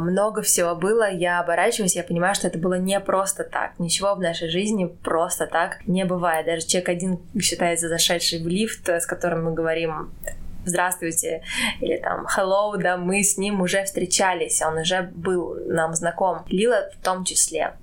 много 0.00 0.42
всего 0.42 0.74
было, 0.74 1.10
я 1.10 1.40
оборачиваюсь, 1.40 1.96
я 1.96 2.02
понимаю, 2.02 2.34
что 2.34 2.46
это 2.46 2.58
было 2.58 2.74
не 2.74 3.00
просто 3.00 3.44
так. 3.44 3.72
Ничего 3.78 4.14
в 4.14 4.20
нашей 4.20 4.50
жизни 4.50 4.84
просто 4.84 5.46
так 5.46 5.86
не 5.86 6.04
бывает. 6.04 6.44
Даже 6.44 6.66
человек 6.66 6.90
один 6.90 7.18
считается 7.40 7.88
зашедший 7.88 8.42
в 8.42 8.48
лифт, 8.48 8.86
с 8.86 9.06
которым 9.06 9.44
мы 9.44 9.54
говорим 9.54 10.12
здравствуйте, 10.64 11.42
или 11.80 11.96
там 11.96 12.26
hello, 12.26 12.76
да, 12.76 12.96
мы 12.96 13.22
с 13.22 13.36
ним 13.38 13.60
уже 13.60 13.84
встречались, 13.84 14.62
он 14.62 14.78
уже 14.78 15.02
был 15.02 15.56
нам 15.66 15.94
знаком. 15.94 16.44
Лила 16.48 16.88
в 16.92 17.04
том 17.04 17.24
числе. 17.24 17.74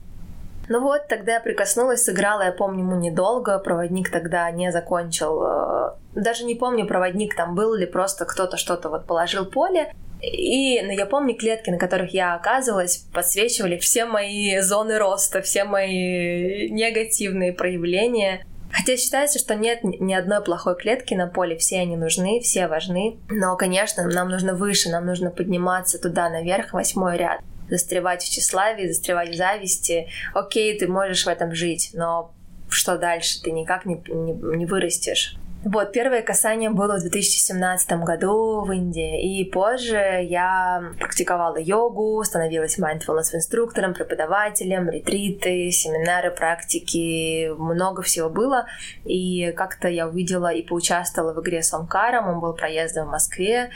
Ну 0.69 0.81
вот, 0.81 1.07
тогда 1.07 1.35
я 1.35 1.39
прикоснулась, 1.39 2.03
сыграла, 2.03 2.41
я 2.41 2.51
помню, 2.51 2.81
ему 2.81 2.99
недолго, 2.99 3.57
проводник 3.59 4.11
тогда 4.11 4.51
не 4.51 4.71
закончил, 4.71 5.43
э, 5.43 5.91
даже 6.13 6.43
не 6.43 6.55
помню, 6.55 6.85
проводник 6.85 7.35
там 7.35 7.55
был 7.55 7.75
или 7.75 7.85
просто 7.85 8.25
кто-то 8.25 8.57
что-то 8.57 8.89
вот 8.89 9.07
положил 9.07 9.45
поле, 9.45 9.93
и 10.21 10.81
ну, 10.81 10.91
я 10.91 11.05
помню 11.05 11.35
клетки, 11.35 11.69
на 11.69 11.77
которых 11.77 12.13
я 12.13 12.35
оказывалась, 12.35 12.97
подсвечивали 13.13 13.77
все 13.77 14.05
мои 14.05 14.59
зоны 14.59 14.97
роста, 14.97 15.41
все 15.41 15.63
мои 15.63 16.69
негативные 16.69 17.53
проявления. 17.53 18.45
Хотя 18.71 18.97
считается, 18.97 19.39
что 19.39 19.55
нет 19.55 19.83
ни 19.83 20.13
одной 20.13 20.43
плохой 20.43 20.75
клетки 20.75 21.13
на 21.13 21.27
поле, 21.27 21.57
все 21.57 21.79
они 21.79 21.95
нужны, 21.95 22.39
все 22.41 22.67
важны. 22.67 23.19
Но, 23.29 23.55
конечно, 23.55 24.03
нам 24.07 24.29
нужно 24.29 24.53
выше, 24.53 24.89
нам 24.89 25.05
нужно 25.05 25.29
подниматься 25.29 25.99
туда 25.99 26.29
наверх, 26.29 26.73
восьмой 26.73 27.17
ряд 27.17 27.41
застревать 27.69 28.23
в 28.23 28.29
тщеславии, 28.29 28.87
застревать 28.87 29.29
в 29.31 29.35
зависти. 29.35 30.07
Окей, 30.33 30.77
ты 30.77 30.87
можешь 30.87 31.25
в 31.25 31.27
этом 31.27 31.53
жить, 31.53 31.91
но 31.93 32.33
что 32.69 32.97
дальше? 32.97 33.41
Ты 33.41 33.51
никак 33.51 33.85
не, 33.85 33.95
не, 34.07 34.33
не 34.33 34.65
вырастешь. 34.65 35.37
Вот, 35.69 35.91
первое 35.91 36.21
касание 36.21 36.69
было 36.69 36.95
в 36.97 37.01
2017 37.01 37.91
году 38.03 38.61
в 38.61 38.71
Индии, 38.71 39.41
и 39.41 39.43
позже 39.51 39.97
я 40.23 40.93
практиковала 40.97 41.57
йогу, 41.57 42.23
становилась 42.23 42.79
mindfulness 42.79 43.35
инструктором, 43.35 43.93
преподавателем, 43.93 44.89
ретриты, 44.89 45.69
семинары, 45.71 46.31
практики, 46.31 47.49
много 47.49 48.01
всего 48.01 48.29
было, 48.29 48.65
и 49.03 49.51
как-то 49.57 49.89
я 49.89 50.07
увидела 50.07 50.53
и 50.53 50.61
поучаствовала 50.61 51.33
в 51.33 51.41
игре 51.41 51.61
с 51.61 51.73
Омкаром, 51.73 52.29
он 52.29 52.39
был 52.39 52.53
проездом 52.53 53.07
в 53.09 53.11
Москве, 53.11 53.69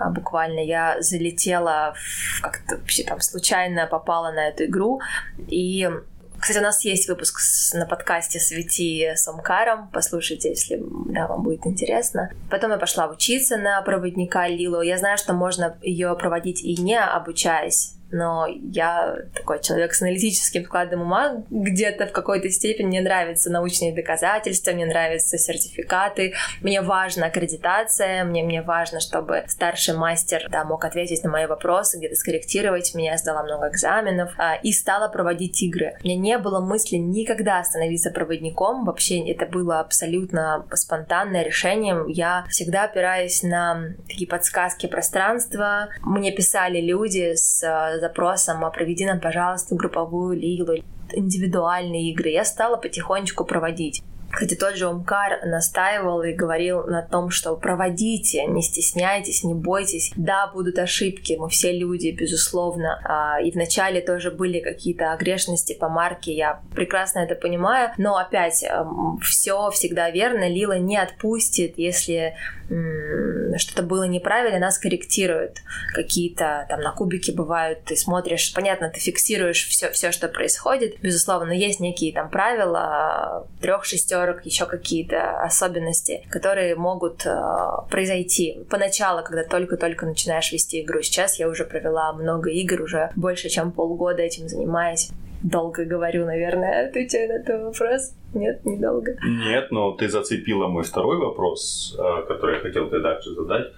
а, 0.00 0.10
буквально 0.10 0.58
я 0.58 1.00
залетела, 1.00 1.94
как-то 2.42 2.78
вообще 2.78 3.04
там 3.04 3.20
случайно 3.20 3.86
попала 3.86 4.32
на 4.32 4.48
эту 4.48 4.64
игру, 4.64 5.00
и 5.46 5.88
кстати, 6.40 6.58
у 6.58 6.62
нас 6.62 6.84
есть 6.84 7.08
выпуск 7.08 7.40
на 7.74 7.86
подкасте 7.86 8.38
«Свети 8.38 9.12
с 9.14 9.26
Омкаром». 9.26 9.90
Послушайте, 9.92 10.50
если 10.50 10.80
да, 11.08 11.26
вам 11.26 11.42
будет 11.42 11.66
интересно. 11.66 12.30
Потом 12.50 12.70
я 12.70 12.78
пошла 12.78 13.08
учиться 13.08 13.56
на 13.56 13.80
проводника 13.82 14.46
Лилу. 14.46 14.80
Я 14.80 14.98
знаю, 14.98 15.18
что 15.18 15.32
можно 15.32 15.76
ее 15.82 16.14
проводить 16.16 16.62
и 16.62 16.76
не 16.76 16.98
обучаясь 16.98 17.95
но 18.10 18.46
я 18.46 19.16
такой 19.34 19.60
человек 19.60 19.94
с 19.94 20.02
аналитическим 20.02 20.64
вкладом 20.64 21.02
ума, 21.02 21.42
где-то 21.50 22.06
в 22.06 22.12
какой-то 22.12 22.50
степени 22.50 22.86
мне 22.86 23.00
нравятся 23.00 23.50
научные 23.50 23.94
доказательства, 23.94 24.72
мне 24.72 24.86
нравятся 24.86 25.38
сертификаты, 25.38 26.34
мне 26.60 26.80
важна 26.82 27.26
аккредитация, 27.26 28.24
мне, 28.24 28.42
мне 28.42 28.62
важно, 28.62 29.00
чтобы 29.00 29.44
старший 29.48 29.94
мастер 29.94 30.46
да, 30.50 30.64
мог 30.64 30.84
ответить 30.84 31.24
на 31.24 31.30
мои 31.30 31.46
вопросы, 31.46 31.98
где-то 31.98 32.14
скорректировать 32.14 32.94
меня, 32.94 33.12
я 33.12 33.18
сдала 33.18 33.42
много 33.42 33.68
экзаменов 33.68 34.32
а, 34.38 34.56
и 34.56 34.72
стала 34.72 35.08
проводить 35.08 35.62
игры. 35.62 35.96
У 36.02 36.06
меня 36.06 36.16
не 36.16 36.38
было 36.38 36.60
мысли 36.60 36.96
никогда 36.96 37.62
становиться 37.64 38.10
проводником, 38.10 38.84
вообще 38.84 39.30
это 39.30 39.46
было 39.46 39.80
абсолютно 39.80 40.66
спонтанное 40.72 41.42
решение. 41.42 42.04
Я 42.08 42.44
всегда 42.48 42.84
опираюсь 42.84 43.42
на 43.42 43.94
такие 44.08 44.28
подсказки 44.28 44.86
пространства. 44.86 45.88
Мне 46.02 46.32
писали 46.32 46.80
люди 46.80 47.34
с 47.34 47.62
запросом 47.98 48.64
«А 48.64 48.70
проведи 48.70 49.04
нам, 49.04 49.20
пожалуйста, 49.20 49.74
групповую 49.74 50.38
лигу, 50.38 50.72
индивидуальные 51.12 52.10
игры. 52.12 52.30
Я 52.30 52.44
стала 52.44 52.76
потихонечку 52.76 53.44
проводить. 53.44 54.02
Кстати, 54.30 54.54
тот 54.54 54.76
же 54.76 54.86
Омкар 54.86 55.46
настаивал 55.46 56.22
и 56.22 56.32
говорил 56.32 56.84
на 56.84 57.00
том, 57.00 57.30
что 57.30 57.56
проводите, 57.56 58.44
не 58.44 58.60
стесняйтесь, 58.60 59.44
не 59.44 59.54
бойтесь. 59.54 60.12
Да, 60.16 60.50
будут 60.52 60.78
ошибки, 60.78 61.36
мы 61.38 61.48
все 61.48 61.72
люди, 61.72 62.10
безусловно. 62.10 63.00
А, 63.04 63.40
и 63.40 63.50
вначале 63.50 64.00
тоже 64.00 64.30
были 64.30 64.60
какие-то 64.60 65.12
огрешности 65.12 65.74
по 65.74 65.88
марке, 65.88 66.34
я 66.34 66.60
прекрасно 66.74 67.20
это 67.20 67.34
понимаю. 67.34 67.92
Но 67.98 68.16
опять, 68.16 68.62
эм, 68.62 69.18
все 69.22 69.70
всегда 69.70 70.10
верно, 70.10 70.48
Лила 70.48 70.78
не 70.78 70.98
отпустит, 70.98 71.78
если 71.78 72.36
что-то 72.68 73.82
было 73.82 74.04
неправильно, 74.04 74.58
нас 74.58 74.78
корректируют. 74.78 75.58
Какие-то 75.94 76.66
там 76.68 76.80
на 76.80 76.92
кубике 76.92 77.32
бывают, 77.32 77.84
ты 77.84 77.96
смотришь, 77.96 78.52
понятно, 78.54 78.90
ты 78.90 79.00
фиксируешь 79.00 79.66
все, 79.68 79.90
все, 79.90 80.12
что 80.12 80.28
происходит. 80.28 81.00
Безусловно, 81.00 81.46
но 81.46 81.52
есть 81.52 81.80
некие 81.80 82.12
там 82.12 82.28
правила, 82.28 83.46
трех 83.60 83.84
шестерок, 83.84 84.44
еще 84.44 84.66
какие-то 84.66 85.40
особенности, 85.40 86.26
которые 86.30 86.74
могут 86.76 87.24
э, 87.24 87.36
произойти. 87.90 88.64
Поначалу, 88.68 89.22
когда 89.22 89.44
только-только 89.44 90.06
начинаешь 90.06 90.52
вести 90.52 90.82
игру. 90.82 91.02
Сейчас 91.02 91.38
я 91.38 91.48
уже 91.48 91.64
провела 91.64 92.12
много 92.12 92.50
игр, 92.50 92.82
уже 92.82 93.10
больше, 93.16 93.48
чем 93.48 93.72
полгода 93.72 94.22
этим 94.22 94.48
занимаюсь 94.48 95.10
долго 95.42 95.84
говорю, 95.84 96.26
наверное, 96.26 96.88
отвечаю 96.88 97.28
на 97.28 97.32
этот 97.34 97.62
вопрос. 97.62 98.14
Нет, 98.34 98.64
недолго. 98.64 99.16
Нет, 99.24 99.70
но 99.70 99.92
ты 99.92 100.08
зацепила 100.08 100.68
мой 100.68 100.84
второй 100.84 101.18
вопрос, 101.18 101.96
э, 101.98 102.26
который 102.26 102.56
я 102.56 102.60
хотел 102.60 102.88
тебе 102.88 103.00
дальше 103.00 103.30
задать. 103.34 103.72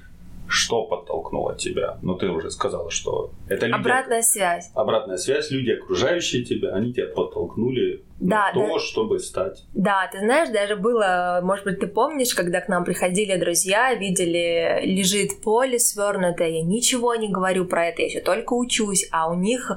Что 0.48 0.84
подтолкнуло 0.86 1.54
тебя? 1.54 1.98
Ну, 2.02 2.14
ты 2.14 2.28
уже 2.28 2.50
сказала, 2.50 2.90
что 2.90 3.30
это 3.48 3.66
люди... 3.66 3.78
Обратная 3.78 4.22
связь. 4.22 4.70
Обратная 4.74 5.18
связь, 5.18 5.50
люди, 5.50 5.72
окружающие 5.72 6.42
тебя, 6.42 6.74
они 6.74 6.94
тебя 6.94 7.06
подтолкнули 7.08 8.02
да, 8.20 8.50
то, 8.52 8.66
да. 8.66 8.78
чтобы 8.80 9.20
стать. 9.20 9.64
Да, 9.75 10.08
ты 10.10 10.18
знаешь, 10.18 10.48
даже 10.50 10.76
было, 10.76 11.40
может 11.42 11.64
быть, 11.64 11.78
ты 11.78 11.87
помнишь, 11.87 12.34
когда 12.34 12.60
к 12.60 12.68
нам 12.68 12.84
приходили 12.84 13.37
друзья, 13.37 13.94
видели, 13.94 14.80
лежит 14.82 15.40
поле 15.40 15.78
свернутое, 15.78 16.48
я 16.48 16.62
ничего 16.62 17.14
не 17.14 17.28
говорю 17.28 17.64
про 17.66 17.87
это, 17.87 18.02
я 18.02 18.08
еще 18.08 18.20
только 18.20 18.54
учусь, 18.54 19.08
а 19.12 19.30
у 19.30 19.34
них 19.34 19.70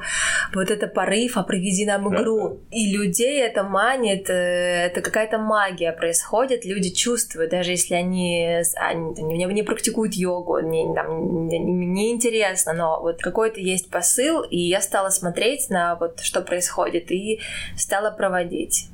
вот 0.56 0.72
это 0.72 0.88
порыв, 0.88 1.38
а 1.38 1.44
проведи 1.44 1.86
нам 1.86 2.14
игру. 2.14 2.50
Да, 2.50 2.56
да. 2.56 2.78
И 2.78 2.92
людей 2.92 3.42
это 3.42 3.64
манит, 3.64 4.30
э, 4.30 4.88
это 4.88 5.02
какая-то 5.02 5.38
магия 5.38 5.92
происходит, 5.92 6.66
люди 6.66 6.90
чувствуют, 6.90 7.52
даже 7.52 7.72
если 7.72 7.94
они, 7.94 8.62
они 8.76 9.22
не, 9.22 9.46
не 9.46 9.64
практикуют 9.64 10.16
йогу, 10.16 10.60
не, 10.60 10.94
там, 10.96 11.48
не, 11.48 11.60
не 11.60 12.12
интересно, 12.12 12.74
но 12.74 13.02
вот 13.02 13.22
какой-то 13.22 13.60
есть 13.60 13.90
посыл, 13.92 14.42
и 14.42 14.58
я 14.58 14.82
стала 14.82 15.10
смотреть 15.10 15.70
на 15.70 15.96
вот 15.96 16.22
что 16.22 16.42
происходит, 16.42 17.12
и 17.12 17.40
стала 17.78 18.10
проводить 18.10 18.31
проводить. 18.32 18.88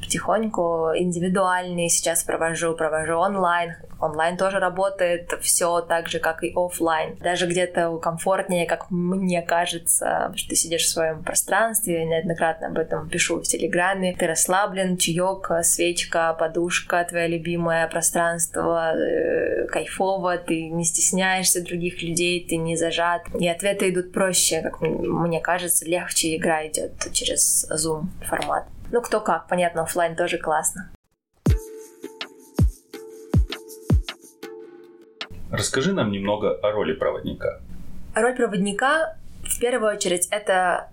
потихоньку 0.00 0.92
индивидуальные 0.94 1.88
сейчас 1.88 2.22
провожу, 2.22 2.74
провожу 2.74 3.14
онлайн. 3.14 3.74
Онлайн 3.98 4.36
тоже 4.36 4.58
работает 4.58 5.32
все 5.40 5.80
так 5.80 6.08
же, 6.08 6.18
как 6.18 6.44
и 6.44 6.52
офлайн. 6.54 7.16
Даже 7.16 7.46
где-то 7.46 7.96
комфортнее, 7.96 8.66
как 8.66 8.90
мне 8.90 9.42
кажется, 9.42 10.32
что 10.36 10.50
ты 10.50 10.54
сидишь 10.54 10.82
в 10.82 10.90
своем 10.90 11.24
пространстве, 11.24 12.00
я 12.00 12.04
неоднократно 12.04 12.68
об 12.68 12.78
этом 12.78 13.08
пишу 13.08 13.40
в 13.40 13.42
Телеграме. 13.42 14.14
Ты 14.16 14.26
расслаблен, 14.26 14.96
чаек, 14.96 15.50
свечка, 15.62 16.36
подушка, 16.38 17.04
твое 17.08 17.26
любимое 17.26 17.88
пространство, 17.88 18.94
э, 18.94 19.66
кайфово, 19.66 20.36
ты 20.36 20.68
не 20.68 20.84
стесняешься 20.84 21.64
других 21.64 22.02
людей, 22.02 22.46
ты 22.46 22.56
не 22.56 22.76
зажат. 22.76 23.22
И 23.40 23.48
ответы 23.48 23.88
идут 23.90 24.12
проще, 24.12 24.60
как 24.62 24.80
мне 24.82 25.40
кажется, 25.40 25.86
легче 25.86 26.36
игра 26.36 26.66
идет 26.66 26.92
через 27.12 27.66
Zoom 27.72 28.04
формат. 28.28 28.66
Ну, 28.90 29.02
кто 29.02 29.20
как, 29.20 29.48
понятно, 29.48 29.82
офлайн 29.82 30.16
тоже 30.16 30.38
классно. 30.38 30.90
Расскажи 35.50 35.92
нам 35.92 36.10
немного 36.10 36.52
о 36.62 36.72
роли 36.72 36.92
проводника. 36.92 37.60
Роль 38.14 38.34
проводника 38.34 39.16
в 39.42 39.58
первую 39.60 39.92
очередь 39.94 40.28
это 40.30 40.90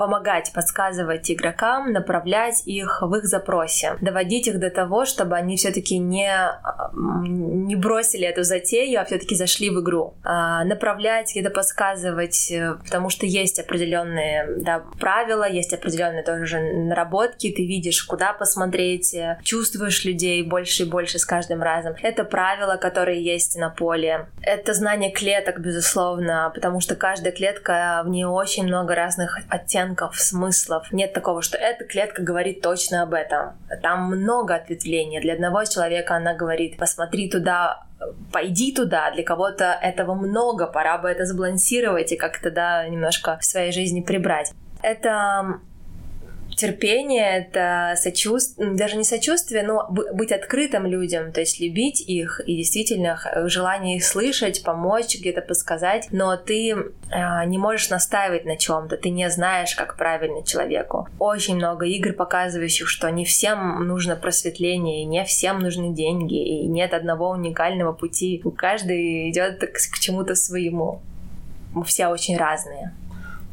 помогать, 0.00 0.50
подсказывать 0.54 1.30
игрокам, 1.30 1.92
направлять 1.92 2.62
их 2.64 3.02
в 3.02 3.14
их 3.16 3.24
запросе, 3.26 3.98
доводить 4.00 4.48
их 4.48 4.58
до 4.58 4.70
того, 4.70 5.04
чтобы 5.04 5.36
они 5.36 5.58
все-таки 5.58 5.98
не, 5.98 6.32
не 6.94 7.76
бросили 7.76 8.26
эту 8.26 8.42
затею, 8.42 8.98
а 8.98 9.04
все-таки 9.04 9.34
зашли 9.34 9.68
в 9.68 9.82
игру. 9.82 10.14
А, 10.24 10.64
направлять, 10.64 11.32
где-то 11.32 11.50
подсказывать, 11.50 12.50
э, 12.50 12.76
потому 12.82 13.10
что 13.10 13.26
есть 13.26 13.58
определенные 13.58 14.46
да, 14.56 14.82
правила, 14.98 15.46
есть 15.46 15.74
определенные 15.74 16.22
тоже 16.22 16.60
наработки, 16.60 17.52
ты 17.52 17.66
видишь, 17.66 18.02
куда 18.02 18.32
посмотреть, 18.32 19.12
э, 19.12 19.38
чувствуешь 19.42 20.06
людей 20.06 20.42
больше 20.42 20.84
и 20.84 20.90
больше 20.90 21.18
с 21.18 21.26
каждым 21.26 21.62
разом. 21.62 21.94
Это 22.00 22.24
правила, 22.24 22.76
которые 22.76 23.22
есть 23.22 23.58
на 23.58 23.68
поле. 23.68 24.28
Это 24.40 24.72
знание 24.72 25.12
клеток, 25.12 25.60
безусловно, 25.60 26.50
потому 26.54 26.80
что 26.80 26.94
каждая 26.94 27.32
клетка, 27.34 28.00
в 28.06 28.08
ней 28.08 28.24
очень 28.24 28.64
много 28.64 28.94
разных 28.94 29.38
оттенков 29.50 29.89
оттенков, 29.90 30.18
смыслов. 30.18 30.92
Нет 30.92 31.12
такого, 31.12 31.42
что 31.42 31.56
эта 31.56 31.84
клетка 31.84 32.22
говорит 32.22 32.62
точно 32.62 33.02
об 33.02 33.14
этом. 33.14 33.54
Там 33.82 34.04
много 34.06 34.54
ответвлений. 34.54 35.20
Для 35.20 35.34
одного 35.34 35.64
человека 35.64 36.16
она 36.16 36.34
говорит, 36.34 36.76
посмотри 36.76 37.30
туда, 37.30 37.82
пойди 38.32 38.72
туда, 38.74 39.10
для 39.10 39.24
кого-то 39.24 39.78
этого 39.82 40.14
много, 40.14 40.66
пора 40.66 40.98
бы 40.98 41.08
это 41.08 41.24
сбалансировать 41.24 42.12
и 42.12 42.16
как-то, 42.16 42.50
да, 42.50 42.86
немножко 42.88 43.38
в 43.38 43.44
своей 43.44 43.72
жизни 43.72 44.00
прибрать. 44.00 44.52
Это 44.82 45.60
терпение, 46.56 47.38
это 47.38 47.94
сочувствие, 47.96 48.74
даже 48.74 48.96
не 48.96 49.04
сочувствие, 49.04 49.62
но 49.62 49.86
быть 49.88 50.32
открытым 50.32 50.86
людям, 50.86 51.32
то 51.32 51.40
есть 51.40 51.60
любить 51.60 52.00
их 52.00 52.40
и 52.46 52.56
действительно 52.56 53.18
желание 53.46 53.96
их 53.96 54.04
слышать, 54.04 54.62
помочь, 54.62 55.18
где-то 55.18 55.42
подсказать, 55.42 56.08
но 56.10 56.36
ты 56.36 56.70
э, 56.70 57.44
не 57.46 57.58
можешь 57.58 57.90
настаивать 57.90 58.44
на 58.44 58.56
чем-то, 58.56 58.96
ты 58.96 59.10
не 59.10 59.28
знаешь, 59.30 59.74
как 59.74 59.96
правильно 59.96 60.44
человеку. 60.44 61.08
Очень 61.18 61.56
много 61.56 61.86
игр, 61.86 62.12
показывающих, 62.12 62.88
что 62.88 63.10
не 63.10 63.24
всем 63.24 63.86
нужно 63.86 64.16
просветление, 64.16 65.02
и 65.02 65.06
не 65.06 65.24
всем 65.24 65.60
нужны 65.60 65.94
деньги, 65.94 66.62
и 66.62 66.66
нет 66.66 66.94
одного 66.94 67.30
уникального 67.30 67.92
пути. 67.92 68.42
Каждый 68.56 69.30
идет 69.30 69.60
к, 69.60 69.72
к 69.72 69.98
чему-то 69.98 70.34
своему. 70.34 71.00
Мы 71.72 71.84
все 71.84 72.08
очень 72.08 72.36
разные. 72.36 72.92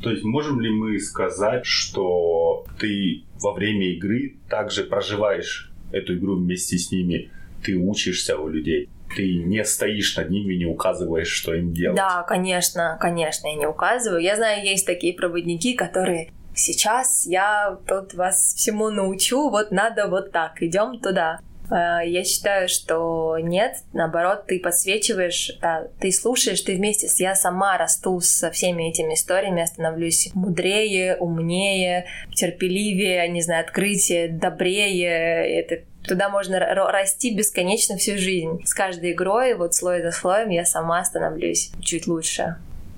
То 0.02 0.12
есть 0.12 0.24
можем 0.24 0.60
ли 0.60 0.70
мы 0.70 1.00
сказать, 1.00 1.66
что 1.66 2.66
ты 2.80 3.24
во 3.42 3.54
время 3.54 3.94
игры 3.94 4.36
также 4.50 4.84
проживаешь 4.84 5.72
эту 5.92 6.18
игру 6.18 6.36
вместе 6.36 6.78
с 6.78 6.92
ними, 6.92 7.32
ты 7.64 7.76
учишься 7.76 8.38
у 8.38 8.48
людей? 8.48 8.90
ты 9.16 9.38
не 9.38 9.64
стоишь 9.64 10.18
над 10.18 10.30
ними, 10.30 10.56
не 10.56 10.66
указываешь, 10.66 11.30
что 11.30 11.54
им 11.54 11.74
делать. 11.74 11.96
Да, 11.96 12.24
конечно, 12.24 12.98
конечно, 13.00 13.48
я 13.48 13.56
не 13.56 13.66
указываю. 13.66 14.22
Я 14.22 14.36
знаю, 14.36 14.66
есть 14.66 14.86
такие 14.86 15.14
проводники, 15.14 15.74
которые 15.74 16.32
сейчас 16.54 17.26
я 17.26 17.78
тут 17.88 18.14
вас 18.14 18.54
всему 18.56 18.90
научу, 18.90 19.50
вот 19.50 19.72
надо 19.72 20.08
вот 20.08 20.32
так, 20.32 20.62
идем 20.62 21.00
туда. 21.00 21.40
Э, 21.70 22.00
я 22.06 22.24
считаю, 22.24 22.68
что 22.70 23.38
нет, 23.40 23.78
наоборот, 23.94 24.46
ты 24.48 24.60
подсвечиваешь, 24.60 25.58
да, 25.62 25.88
ты 26.00 26.12
слушаешь, 26.12 26.62
ты 26.62 26.76
вместе 26.76 27.08
с 27.08 27.20
я 27.20 27.36
сама 27.36 27.78
расту 27.78 28.20
со 28.22 28.52
всеми 28.52 28.90
этими 28.90 29.14
историями, 29.14 29.60
я 29.60 29.68
становлюсь 29.68 30.30
мудрее, 30.34 31.18
умнее, 31.18 32.08
терпеливее, 32.34 33.28
не 33.30 33.42
знаю, 33.42 33.66
открытие, 33.66 34.30
добрее. 34.30 35.60
Это 35.60 35.84
туда 36.08 36.30
можно 36.30 36.60
расти 36.60 37.36
бесконечно 37.36 37.98
всю 37.98 38.18
жизнь. 38.18 38.64
С 38.66 38.74
каждой 38.74 39.12
игрой, 39.12 39.56
вот 39.56 39.76
слой 39.76 40.02
за 40.02 40.12
слоем, 40.12 40.50
я 40.50 40.66
сама 40.66 41.04
становлюсь 41.04 41.72
чуть 41.82 42.08
лучше. 42.08 42.56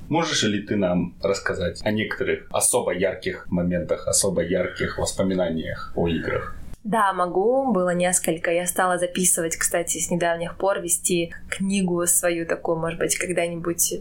Можешь 0.10 0.42
ли 0.42 0.62
ты 0.62 0.76
нам 0.76 1.16
рассказать 1.22 1.82
о 1.84 1.92
некоторых 1.92 2.48
особо 2.50 2.94
ярких 2.94 3.46
моментах, 3.52 4.08
особо 4.08 4.42
ярких 4.42 4.98
воспоминаниях 4.98 5.94
о 5.96 6.08
играх? 6.08 6.59
Да, 6.84 7.14
могу. 7.14 7.72
Было 7.72 7.94
несколько. 7.94 8.52
Я 8.52 8.66
стала 8.66 8.98
записывать, 8.98 9.58
кстати, 9.58 9.98
с 9.98 10.10
недавних 10.10 10.58
пор, 10.58 10.80
вести 10.80 11.34
книгу 11.50 12.06
свою 12.08 12.46
такую, 12.46 12.78
может 12.80 13.00
быть, 13.00 13.18
когда-нибудь 13.18 14.00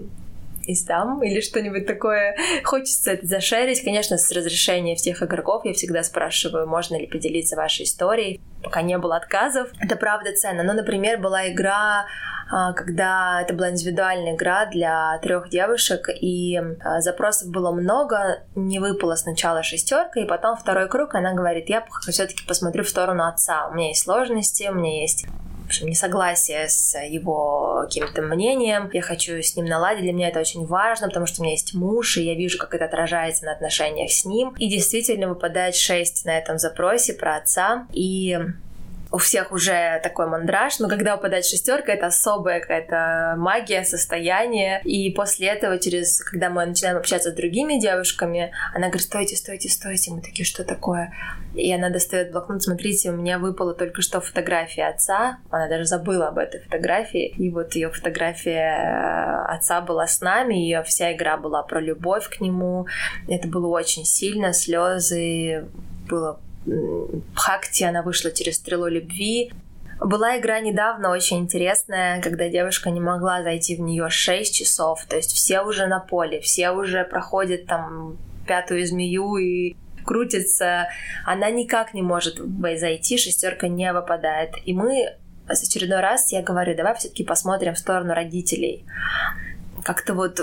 издам 0.72 1.22
или 1.22 1.40
что-нибудь 1.40 1.86
такое. 1.86 2.36
Хочется 2.64 3.12
это 3.12 3.26
зашерить. 3.26 3.82
Конечно, 3.82 4.18
с 4.18 4.30
разрешения 4.32 4.94
всех 4.96 5.22
игроков 5.22 5.64
я 5.64 5.72
всегда 5.72 6.02
спрашиваю, 6.02 6.68
можно 6.68 6.96
ли 6.96 7.06
поделиться 7.06 7.56
вашей 7.56 7.84
историей. 7.84 8.40
Пока 8.62 8.82
не 8.82 8.98
было 8.98 9.16
отказов. 9.16 9.68
Это 9.80 9.96
правда 9.96 10.32
ценно. 10.32 10.62
Ну, 10.62 10.72
например, 10.72 11.18
была 11.18 11.48
игра 11.48 12.06
а, 12.50 12.72
когда 12.72 13.42
это 13.42 13.52
была 13.52 13.70
индивидуальная 13.70 14.34
игра 14.34 14.64
для 14.66 15.18
трех 15.18 15.50
девушек, 15.50 16.08
и 16.08 16.56
а, 16.56 17.00
запросов 17.00 17.50
было 17.50 17.72
много, 17.72 18.42
не 18.54 18.78
выпала 18.78 19.16
сначала 19.16 19.62
шестерка, 19.62 20.20
и 20.20 20.24
потом 20.24 20.56
второй 20.56 20.88
круг, 20.88 21.14
она 21.14 21.34
говорит, 21.34 21.68
я 21.68 21.84
все-таки 22.08 22.46
посмотрю 22.46 22.84
в 22.84 22.88
сторону 22.88 23.26
отца, 23.26 23.68
у 23.68 23.74
меня 23.74 23.88
есть 23.88 24.02
сложности, 24.02 24.66
у 24.70 24.74
меня 24.74 25.02
есть 25.02 25.26
общем, 25.68 25.86
несогласие 25.86 26.68
с 26.68 26.98
его 26.98 27.82
каким-то 27.84 28.22
мнением. 28.22 28.90
Я 28.92 29.02
хочу 29.02 29.40
с 29.40 29.54
ним 29.56 29.66
наладить. 29.66 30.02
Для 30.02 30.12
меня 30.12 30.28
это 30.28 30.40
очень 30.40 30.66
важно, 30.66 31.08
потому 31.08 31.26
что 31.26 31.40
у 31.40 31.44
меня 31.44 31.52
есть 31.52 31.74
муж, 31.74 32.16
и 32.16 32.24
я 32.24 32.34
вижу, 32.34 32.58
как 32.58 32.74
это 32.74 32.86
отражается 32.86 33.44
на 33.44 33.52
отношениях 33.52 34.10
с 34.10 34.24
ним. 34.24 34.54
И 34.58 34.68
действительно 34.68 35.28
выпадает 35.28 35.76
6 35.76 36.24
на 36.24 36.36
этом 36.36 36.58
запросе 36.58 37.14
про 37.14 37.36
отца. 37.36 37.86
И 37.92 38.36
у 39.10 39.18
всех 39.18 39.52
уже 39.52 40.00
такой 40.02 40.26
мандраж, 40.26 40.78
но 40.80 40.88
когда 40.88 41.16
выпадает 41.16 41.46
шестерка, 41.46 41.92
это 41.92 42.06
особая 42.06 42.60
какая-то 42.60 43.34
магия, 43.38 43.84
состояние. 43.84 44.82
И 44.84 45.10
после 45.10 45.48
этого, 45.48 45.78
через, 45.78 46.22
когда 46.22 46.50
мы 46.50 46.66
начинаем 46.66 46.98
общаться 46.98 47.30
с 47.30 47.34
другими 47.34 47.80
девушками, 47.80 48.52
она 48.74 48.88
говорит, 48.88 49.06
стойте, 49.06 49.36
стойте, 49.36 49.70
стойте. 49.70 50.10
Мы 50.10 50.20
такие, 50.20 50.44
что 50.44 50.62
такое? 50.62 51.14
И 51.54 51.72
она 51.72 51.88
достает 51.88 52.32
блокнот, 52.32 52.62
смотрите, 52.62 53.10
у 53.10 53.16
меня 53.16 53.38
выпала 53.38 53.72
только 53.72 54.02
что 54.02 54.20
фотография 54.20 54.88
отца. 54.88 55.38
Она 55.50 55.68
даже 55.68 55.84
забыла 55.84 56.28
об 56.28 56.38
этой 56.38 56.60
фотографии. 56.60 57.28
И 57.28 57.50
вот 57.50 57.74
ее 57.74 57.90
фотография 57.90 58.76
э, 58.76 59.54
отца 59.54 59.80
была 59.80 60.06
с 60.06 60.20
нами, 60.20 60.54
ее 60.54 60.82
вся 60.82 61.14
игра 61.14 61.38
была 61.38 61.62
про 61.62 61.80
любовь 61.80 62.28
к 62.28 62.40
нему. 62.40 62.86
Это 63.26 63.48
было 63.48 63.68
очень 63.68 64.04
сильно, 64.04 64.52
слезы, 64.52 65.66
было 66.08 66.40
Бхакти, 67.34 67.84
она 67.84 68.02
вышла 68.02 68.30
через 68.30 68.56
стрелу 68.56 68.88
любви. 68.88 69.52
Была 70.00 70.38
игра 70.38 70.60
недавно 70.60 71.10
очень 71.10 71.38
интересная, 71.38 72.22
когда 72.22 72.48
девушка 72.48 72.90
не 72.90 73.00
могла 73.00 73.42
зайти 73.42 73.74
в 73.74 73.80
нее 73.80 74.08
6 74.08 74.54
часов, 74.54 75.04
то 75.08 75.16
есть 75.16 75.32
все 75.32 75.62
уже 75.62 75.86
на 75.86 75.98
поле, 75.98 76.40
все 76.40 76.70
уже 76.70 77.04
проходят 77.04 77.66
там 77.66 78.16
пятую 78.46 78.86
змею 78.86 79.36
и 79.36 79.74
крутится, 80.04 80.88
она 81.26 81.50
никак 81.50 81.94
не 81.94 82.02
может 82.02 82.38
зайти, 82.76 83.18
шестерка 83.18 83.68
не 83.68 83.92
выпадает. 83.92 84.54
И 84.64 84.72
мы 84.72 85.16
с 85.48 85.62
очередной 85.62 86.00
раз 86.00 86.32
я 86.32 86.42
говорю, 86.42 86.76
давай 86.76 86.94
все-таки 86.94 87.24
посмотрим 87.24 87.74
в 87.74 87.78
сторону 87.78 88.14
родителей. 88.14 88.86
Как-то 89.84 90.14
вот 90.14 90.36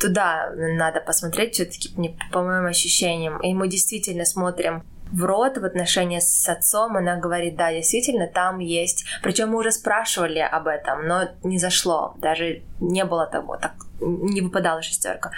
туда 0.00 0.52
надо 0.56 1.00
посмотреть 1.00 1.54
все-таки, 1.54 1.90
по 2.32 2.42
моим 2.42 2.66
ощущениям. 2.66 3.40
И 3.40 3.54
мы 3.54 3.68
действительно 3.68 4.24
смотрим 4.24 4.82
в 5.12 5.24
рот 5.24 5.58
в 5.58 5.64
отношении 5.64 6.18
с 6.20 6.48
отцом, 6.48 6.96
она 6.96 7.16
говорит, 7.16 7.56
да, 7.56 7.72
действительно, 7.72 8.26
там 8.26 8.58
есть. 8.58 9.04
Причем 9.22 9.50
мы 9.50 9.58
уже 9.58 9.70
спрашивали 9.70 10.38
об 10.38 10.66
этом, 10.66 11.06
но 11.06 11.28
не 11.42 11.58
зашло, 11.58 12.14
даже 12.18 12.62
не 12.80 13.04
было 13.04 13.26
того, 13.26 13.56
так 13.56 13.72
не 14.00 14.40
выпадала 14.40 14.82
шестерка. 14.82 15.30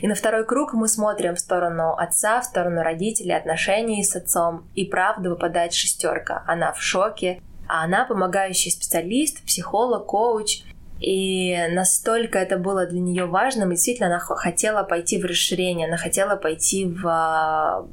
И 0.00 0.06
на 0.06 0.14
второй 0.14 0.44
круг 0.44 0.72
мы 0.72 0.88
смотрим 0.88 1.34
в 1.34 1.40
сторону 1.40 1.94
отца, 1.94 2.40
в 2.40 2.44
сторону 2.44 2.82
родителей, 2.82 3.34
отношений 3.36 4.04
с 4.04 4.14
отцом, 4.14 4.68
и 4.74 4.84
правда 4.84 5.30
выпадает 5.30 5.72
шестерка. 5.72 6.44
Она 6.46 6.72
в 6.72 6.80
шоке, 6.80 7.40
а 7.68 7.84
она 7.84 8.04
помогающий 8.04 8.70
специалист, 8.70 9.44
психолог, 9.44 10.06
коуч, 10.06 10.62
и 11.00 11.56
настолько 11.72 12.38
это 12.38 12.56
было 12.56 12.86
для 12.86 13.00
нее 13.00 13.26
важным, 13.26 13.72
и 13.72 13.74
действительно 13.74 14.08
она 14.08 14.20
хотела 14.20 14.84
пойти 14.84 15.20
в 15.20 15.24
расширение, 15.24 15.88
она 15.88 15.96
хотела 15.96 16.36
пойти 16.36 16.86
в 16.86 17.86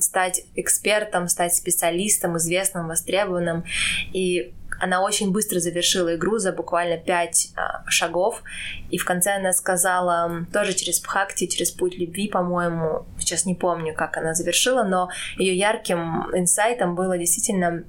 стать 0.00 0.42
экспертом, 0.56 1.28
стать 1.28 1.54
специалистом, 1.54 2.36
известным, 2.36 2.88
востребованным. 2.88 3.64
И 4.12 4.52
она 4.80 5.02
очень 5.02 5.30
быстро 5.30 5.60
завершила 5.60 6.16
игру 6.16 6.38
за 6.38 6.52
буквально 6.52 6.96
пять 6.96 7.48
а, 7.56 7.84
шагов. 7.88 8.42
И 8.90 8.98
в 8.98 9.04
конце 9.04 9.36
она 9.36 9.52
сказала, 9.52 10.46
тоже 10.52 10.72
через 10.72 11.00
Бхакти, 11.00 11.46
через 11.46 11.70
путь 11.70 11.98
любви, 11.98 12.28
по-моему, 12.28 13.06
сейчас 13.18 13.44
не 13.44 13.54
помню, 13.54 13.94
как 13.94 14.16
она 14.16 14.34
завершила, 14.34 14.82
но 14.82 15.10
ее 15.36 15.54
ярким 15.54 16.26
инсайтом 16.34 16.94
было 16.94 17.18
действительно 17.18 17.84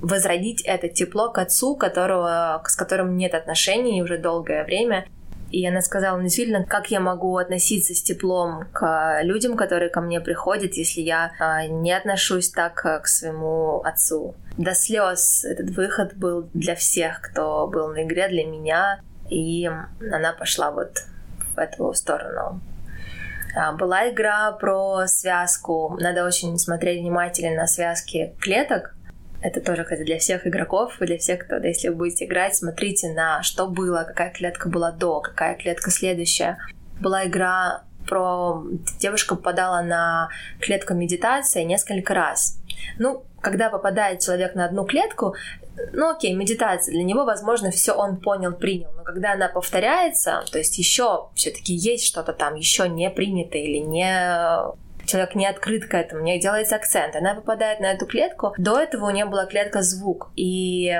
возродить 0.00 0.62
это 0.62 0.88
тепло 0.88 1.30
к 1.30 1.38
отцу, 1.38 1.74
которого, 1.74 2.62
с 2.66 2.76
которым 2.76 3.16
нет 3.16 3.34
отношений 3.34 4.02
уже 4.02 4.18
долгое 4.18 4.64
время. 4.64 5.06
И 5.50 5.66
она 5.66 5.80
сказала, 5.80 6.20
действительно, 6.20 6.64
как 6.64 6.90
я 6.90 7.00
могу 7.00 7.36
относиться 7.36 7.94
с 7.94 8.02
теплом 8.02 8.64
к 8.72 9.20
людям, 9.22 9.56
которые 9.56 9.90
ко 9.90 10.00
мне 10.00 10.20
приходят, 10.20 10.74
если 10.74 11.00
я 11.00 11.32
а, 11.38 11.66
не 11.66 11.92
отношусь 11.92 12.50
так 12.50 12.84
э, 12.84 13.00
к 13.00 13.06
своему 13.06 13.80
отцу. 13.82 14.34
До 14.58 14.74
слез 14.74 15.44
этот 15.44 15.70
выход 15.70 16.14
был 16.16 16.48
для 16.52 16.74
всех, 16.74 17.20
кто 17.20 17.68
был 17.68 17.88
на 17.88 18.02
игре, 18.02 18.28
для 18.28 18.44
меня. 18.44 19.00
И 19.30 19.66
она 19.66 20.32
пошла 20.32 20.70
вот 20.70 21.02
в 21.54 21.58
эту 21.58 21.92
сторону. 21.94 22.60
А, 23.56 23.72
была 23.72 24.10
игра 24.10 24.50
про 24.52 25.06
связку. 25.06 25.96
Надо 26.00 26.24
очень 26.24 26.58
смотреть 26.58 27.00
внимательно 27.00 27.54
на 27.62 27.66
связки 27.66 28.34
клеток, 28.40 28.95
это 29.42 29.60
тоже, 29.60 29.84
кстати, 29.84 30.02
для 30.02 30.18
всех 30.18 30.46
игроков 30.46 30.94
для 31.00 31.18
всех, 31.18 31.44
кто, 31.44 31.58
да, 31.58 31.68
если 31.68 31.88
вы 31.88 31.96
будете 31.96 32.24
играть, 32.24 32.56
смотрите 32.56 33.12
на 33.12 33.42
что 33.42 33.66
было, 33.66 34.04
какая 34.06 34.30
клетка 34.30 34.68
была 34.68 34.92
до, 34.92 35.20
какая 35.20 35.56
клетка 35.56 35.90
следующая. 35.90 36.58
Была 37.00 37.26
игра 37.26 37.82
про... 38.06 38.64
Девушка 38.98 39.36
попадала 39.36 39.82
на 39.82 40.30
клетку 40.60 40.94
медитации 40.94 41.62
несколько 41.62 42.14
раз. 42.14 42.58
Ну, 42.98 43.24
когда 43.40 43.68
попадает 43.70 44.20
человек 44.20 44.54
на 44.54 44.64
одну 44.64 44.84
клетку, 44.84 45.34
ну 45.92 46.10
окей, 46.10 46.34
медитация, 46.34 46.92
для 46.92 47.04
него, 47.04 47.24
возможно, 47.24 47.70
все 47.70 47.92
он 47.92 48.16
понял, 48.16 48.52
принял. 48.52 48.90
Но 48.96 49.02
когда 49.02 49.32
она 49.32 49.48
повторяется, 49.48 50.42
то 50.50 50.58
есть 50.58 50.78
еще 50.78 51.28
все-таки 51.34 51.74
есть 51.74 52.06
что-то 52.06 52.32
там 52.32 52.54
еще 52.54 52.88
не 52.88 53.10
принято 53.10 53.58
или 53.58 53.78
не 53.78 54.76
человек 55.06 55.34
не 55.34 55.46
открыт 55.46 55.86
к 55.86 55.94
этому, 55.94 56.22
не 56.22 56.38
делается 56.38 56.76
акцент. 56.76 57.16
Она 57.16 57.34
попадает 57.34 57.80
на 57.80 57.92
эту 57.92 58.06
клетку. 58.06 58.54
До 58.58 58.78
этого 58.78 59.06
у 59.06 59.10
нее 59.10 59.26
была 59.26 59.46
клетка 59.46 59.82
звук. 59.82 60.30
И 60.36 60.92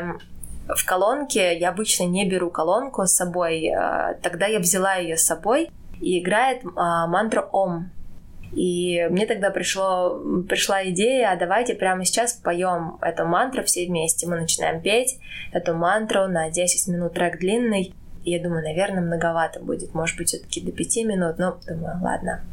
в 0.69 0.85
колонке 0.85 1.57
я 1.59 1.71
обычно 1.71 2.05
не 2.05 2.29
беру 2.29 2.51
колонку 2.51 3.07
с 3.07 3.13
собой. 3.13 3.69
А, 3.69 4.15
тогда 4.23 4.47
я 4.47 4.59
взяла 4.59 4.95
ее 4.97 5.17
с 5.17 5.25
собой 5.25 5.71
и 6.01 6.21
играет 6.21 6.63
а, 6.77 7.07
мантру 7.07 7.43
Ом. 7.53 7.91
И 8.53 9.07
мне 9.11 9.27
тогда 9.27 9.51
пришло, 9.51 10.21
пришла 10.49 10.89
идея, 10.89 11.33
а 11.33 11.37
давайте 11.37 11.75
прямо 11.75 12.05
сейчас 12.05 12.33
поем 12.33 12.99
эту 13.03 13.27
мантру 13.27 13.63
все 13.65 13.87
вместе. 13.87 14.27
Мы 14.27 14.41
начинаем 14.41 14.81
петь 14.81 15.19
эту 15.53 15.75
мантру 15.75 16.27
на 16.27 16.51
10 16.51 16.89
минут, 16.89 17.15
трек 17.15 17.39
длинный. 17.39 17.95
Я 18.27 18.43
думаю, 18.43 18.65
наверное, 18.65 19.03
многовато 19.03 19.61
будет. 19.61 19.95
Может 19.95 20.19
быть, 20.19 20.29
все-таки 20.29 20.61
до 20.61 20.73
пяти 20.73 21.05
минут. 21.05 21.39
Но 21.39 21.59
думаю, 21.65 21.99
ладно, 22.03 22.45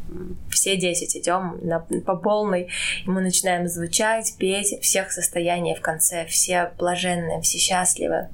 все 0.50 0.78
десять 0.78 1.18
идем 1.18 1.58
на, 1.64 1.80
по 1.80 2.16
полной. 2.16 2.70
И 3.06 3.10
мы 3.10 3.22
начинаем 3.22 3.68
звучать, 3.68 4.36
петь, 4.38 4.80
всех 4.82 5.12
состояний 5.12 5.76
в 5.76 5.82
конце, 5.82 6.26
все 6.28 6.72
блаженные, 6.78 7.42
все 7.42 7.58
счастливы. 7.58 8.30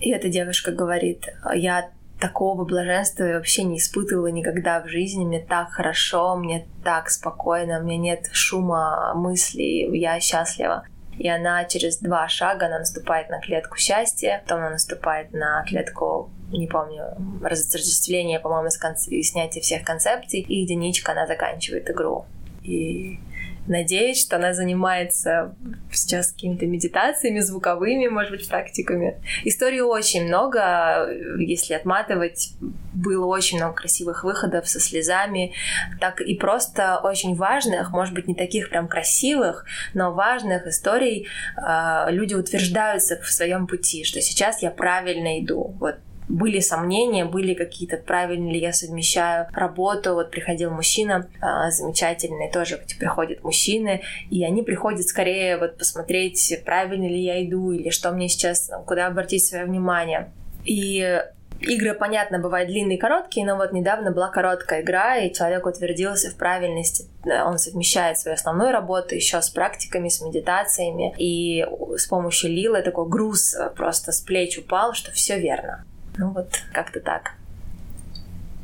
И 0.00 0.10
эта 0.10 0.30
девушка 0.30 0.72
говорит, 0.72 1.28
я 1.54 1.90
такого 2.18 2.64
блаженства 2.64 3.24
я 3.24 3.34
вообще 3.34 3.64
не 3.64 3.76
испытывала 3.76 4.28
никогда 4.28 4.80
в 4.80 4.88
жизни. 4.88 5.26
Мне 5.26 5.40
так 5.40 5.70
хорошо, 5.70 6.34
мне 6.36 6.66
так 6.82 7.10
спокойно, 7.10 7.80
у 7.80 7.82
меня 7.82 7.98
нет 7.98 8.30
шума 8.32 9.12
мыслей, 9.14 9.98
я 9.98 10.18
счастлива. 10.18 10.86
И 11.18 11.28
она 11.28 11.64
через 11.64 11.98
два 11.98 12.26
шага 12.28 12.66
она 12.66 12.78
наступает 12.78 13.28
на 13.28 13.40
клетку 13.40 13.76
счастья, 13.76 14.40
потом 14.44 14.60
она 14.60 14.70
наступает 14.70 15.32
на 15.32 15.64
клетку 15.64 16.30
не 16.50 16.66
помню, 16.66 17.16
разотождествление, 17.42 18.40
по-моему, 18.40 18.70
с 18.70 18.78
конц... 18.78 19.08
и 19.08 19.22
снятие 19.22 19.62
всех 19.62 19.82
концепций, 19.84 20.40
и 20.40 20.60
единичка, 20.60 21.12
она 21.12 21.26
заканчивает 21.26 21.90
игру. 21.90 22.26
И 22.62 23.18
надеюсь, 23.66 24.20
что 24.20 24.36
она 24.36 24.52
занимается 24.52 25.54
сейчас 25.92 26.32
какими-то 26.32 26.66
медитациями 26.66 27.40
звуковыми, 27.40 28.08
может 28.08 28.32
быть, 28.32 28.48
практиками. 28.48 29.20
Истории 29.44 29.80
очень 29.80 30.26
много, 30.26 31.08
если 31.38 31.74
отматывать, 31.74 32.52
было 32.92 33.26
очень 33.26 33.58
много 33.58 33.74
красивых 33.74 34.24
выходов 34.24 34.68
со 34.68 34.80
слезами, 34.80 35.54
так 36.00 36.20
и 36.20 36.34
просто 36.34 37.00
очень 37.02 37.34
важных, 37.34 37.90
может 37.90 38.14
быть, 38.14 38.28
не 38.28 38.34
таких 38.34 38.70
прям 38.70 38.86
красивых, 38.86 39.64
но 39.94 40.12
важных 40.12 40.66
историй 40.66 41.26
э, 41.56 42.06
люди 42.10 42.34
утверждаются 42.34 43.20
в 43.20 43.30
своем 43.30 43.66
пути, 43.66 44.04
что 44.04 44.20
сейчас 44.20 44.62
я 44.62 44.70
правильно 44.70 45.40
иду. 45.40 45.74
Вот 45.80 45.96
были 46.28 46.60
сомнения, 46.60 47.24
были 47.24 47.54
какие-то, 47.54 47.96
правильно 47.96 48.50
ли 48.50 48.58
я 48.58 48.72
совмещаю 48.72 49.46
работу. 49.52 50.14
Вот 50.14 50.30
приходил 50.30 50.70
мужчина 50.70 51.28
а, 51.40 51.70
замечательный, 51.70 52.50
тоже 52.50 52.80
приходят 52.98 53.42
мужчины, 53.44 54.02
и 54.30 54.44
они 54.44 54.62
приходят 54.62 55.06
скорее 55.06 55.58
вот 55.58 55.76
посмотреть, 55.76 56.60
правильно 56.64 57.06
ли 57.06 57.20
я 57.20 57.44
иду, 57.44 57.72
или 57.72 57.90
что 57.90 58.10
мне 58.12 58.28
сейчас, 58.28 58.70
куда 58.86 59.06
обратить 59.06 59.44
свое 59.44 59.64
внимание. 59.64 60.32
И 60.64 61.20
Игры, 61.60 61.94
понятно, 61.94 62.38
бывают 62.38 62.68
длинные 62.68 62.98
и 62.98 63.00
короткие, 63.00 63.46
но 63.46 63.56
вот 63.56 63.72
недавно 63.72 64.10
была 64.10 64.28
короткая 64.28 64.82
игра, 64.82 65.16
и 65.16 65.32
человек 65.32 65.64
утвердился 65.66 66.30
в 66.30 66.36
правильности. 66.36 67.06
Он 67.24 67.58
совмещает 67.58 68.18
свою 68.18 68.34
основную 68.34 68.72
работу 68.72 69.14
еще 69.14 69.40
с 69.40 69.48
практиками, 69.48 70.08
с 70.08 70.20
медитациями, 70.20 71.14
и 71.16 71.66
с 71.96 72.06
помощью 72.06 72.50
лилы 72.50 72.82
такой 72.82 73.08
груз 73.08 73.56
просто 73.76 74.12
с 74.12 74.20
плеч 74.20 74.58
упал, 74.58 74.92
что 74.92 75.10
все 75.12 75.38
верно. 75.38 75.84
Ну 76.16 76.30
вот, 76.30 76.48
как-то 76.72 77.00
так. 77.00 77.34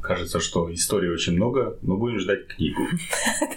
Кажется, 0.00 0.40
что 0.40 0.72
истории 0.72 1.08
очень 1.08 1.34
много, 1.34 1.76
но 1.82 1.96
будем 1.96 2.18
ждать 2.18 2.46
книгу. 2.46 2.82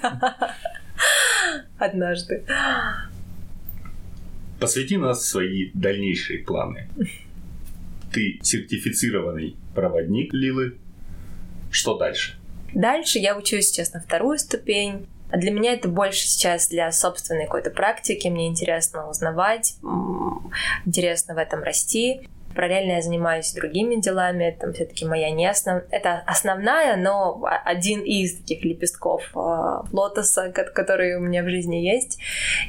Однажды. 1.78 2.44
Посвяти 4.60 4.98
нас 4.98 5.26
свои 5.26 5.72
дальнейшие 5.74 6.40
планы. 6.40 6.90
Ты 8.12 8.40
сертифицированный 8.42 9.56
проводник 9.74 10.34
Лилы. 10.34 10.78
Что 11.72 11.98
дальше? 11.98 12.38
Дальше 12.74 13.20
я 13.20 13.38
учусь 13.38 13.68
сейчас 13.68 13.94
на 13.94 14.00
вторую 14.00 14.38
ступень. 14.38 15.08
А 15.32 15.38
для 15.38 15.52
меня 15.52 15.74
это 15.74 15.88
больше 15.88 16.28
сейчас 16.28 16.68
для 16.68 16.92
собственной 16.92 17.46
какой-то 17.46 17.72
практики. 17.72 18.28
Мне 18.28 18.48
интересно 18.48 19.10
узнавать, 19.10 19.78
интересно 20.86 21.34
в 21.34 21.38
этом 21.38 21.64
расти. 21.64 22.28
Параллельно 22.56 22.94
я 22.94 23.02
занимаюсь 23.02 23.54
другими 23.54 23.96
делами, 23.96 24.46
это 24.46 24.72
все-таки 24.74 25.06
моя 25.06 25.32
не 25.32 25.46
основ... 25.46 25.84
Это 25.92 26.24
основная, 26.26 26.96
но 26.96 27.44
один 27.66 28.02
из 28.02 28.38
таких 28.38 28.64
лепестков 28.64 29.32
э, 29.36 29.40
лотоса, 29.92 30.52
который 30.52 31.16
у 31.16 31.20
меня 31.20 31.44
в 31.44 31.50
жизни 31.50 31.78
есть. 31.78 32.20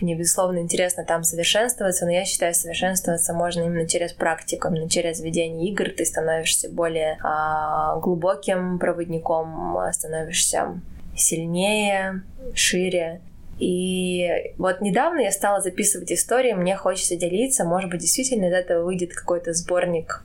Мне, 0.01 0.15
безусловно, 0.15 0.59
интересно 0.59 1.05
там 1.05 1.23
совершенствоваться, 1.23 2.05
но 2.05 2.13
я 2.13 2.25
считаю, 2.25 2.55
совершенствоваться 2.55 3.33
можно 3.35 3.63
именно 3.63 3.89
через 3.89 4.13
практику, 4.13 4.69
именно 4.69 4.89
через 4.89 5.21
ведение 5.21 5.71
игр. 5.71 5.91
Ты 5.91 6.05
становишься 6.05 6.69
более 6.71 7.19
э, 7.23 8.01
глубоким 8.01 8.79
проводником, 8.79 9.77
становишься 9.93 10.81
сильнее, 11.17 12.23
шире. 12.55 13.21
И 13.59 14.29
вот 14.59 14.81
недавно 14.81 15.21
я 15.21 15.31
стала 15.31 15.61
записывать 15.61 16.13
истории, 16.13 16.53
мне 16.53 16.77
хочется 16.77 17.17
делиться, 17.17 17.65
может 17.65 17.91
быть, 17.91 18.01
действительно 18.01 18.47
из 18.47 18.53
этого 18.53 18.85
выйдет 18.85 19.15
какой-то 19.15 19.53
сборник 19.53 20.25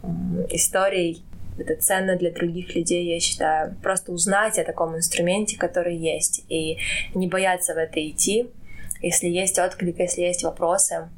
историй. 0.50 1.24
Это 1.58 1.76
ценно 1.76 2.16
для 2.16 2.32
других 2.32 2.74
людей, 2.74 3.06
я 3.14 3.20
считаю. 3.20 3.76
Просто 3.84 4.14
узнать 4.14 4.58
о 4.58 4.64
таком 4.64 4.96
инструменте, 4.96 5.58
который 5.58 5.96
есть, 5.96 6.46
и 6.48 6.78
не 7.14 7.28
бояться 7.28 7.74
в 7.74 7.78
это 7.78 8.00
идти. 8.08 8.50
Если 9.02 9.28
есть 9.28 9.60
отклик, 9.60 10.00
если 10.00 10.22
есть 10.22 10.44
вопросы, 10.44 11.10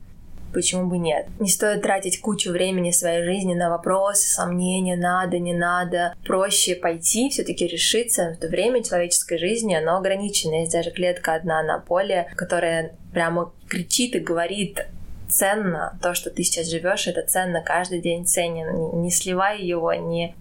почему 0.53 0.87
бы 0.87 0.97
нет? 0.97 1.27
Не 1.39 1.49
стоит 1.49 1.81
тратить 1.81 2.19
кучу 2.21 2.51
времени 2.51 2.91
своей 2.91 3.23
жизни 3.23 3.53
на 3.53 3.69
вопросы, 3.69 4.29
сомнения, 4.29 4.95
надо, 4.95 5.39
не 5.39 5.53
надо. 5.53 6.15
Проще 6.25 6.75
пойти, 6.75 7.29
все-таки 7.29 7.67
решиться. 7.67 8.23
Это 8.23 8.47
время 8.47 8.83
человеческой 8.83 9.37
жизни, 9.37 9.75
оно 9.75 9.97
ограничено. 9.97 10.61
Есть 10.61 10.71
даже 10.71 10.91
клетка 10.91 11.35
одна 11.35 11.63
на 11.63 11.79
поле, 11.79 12.31
которая 12.35 12.95
прямо 13.13 13.53
кричит 13.67 14.15
и 14.15 14.19
говорит 14.19 14.85
ценно. 15.29 15.97
То, 16.01 16.13
что 16.13 16.29
ты 16.29 16.43
сейчас 16.43 16.69
живешь, 16.69 17.07
это 17.07 17.23
ценно, 17.23 17.61
каждый 17.61 18.01
день 18.01 18.25
ценен. 18.25 18.75
Не, 18.75 19.03
не 19.03 19.11
сливай 19.11 19.61
его, 19.61 19.93
не 19.93 20.35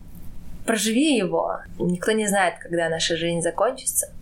проживи 0.66 1.16
его. 1.16 1.60
Никто 1.78 2.12
не 2.12 2.26
знает, 2.26 2.54
когда 2.60 2.88
наша 2.88 3.16
жизнь 3.16 3.40
закончится. 3.40 4.12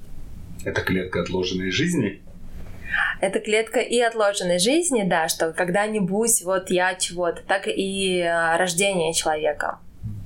Это 0.65 0.83
клетка 0.83 1.23
отложенной 1.23 1.71
жизни? 1.71 2.21
Это 3.21 3.41
клетка 3.41 3.81
и 3.81 4.01
отложенной 4.01 4.59
жизни, 4.59 5.03
да, 5.05 5.29
что 5.29 5.53
когда-нибудь 5.53 6.43
вот 6.45 6.71
я 6.71 6.95
чего-то, 6.95 7.43
так 7.43 7.67
и 7.67 8.23
а, 8.23 8.57
рождение 8.57 9.13
человека. 9.13 9.79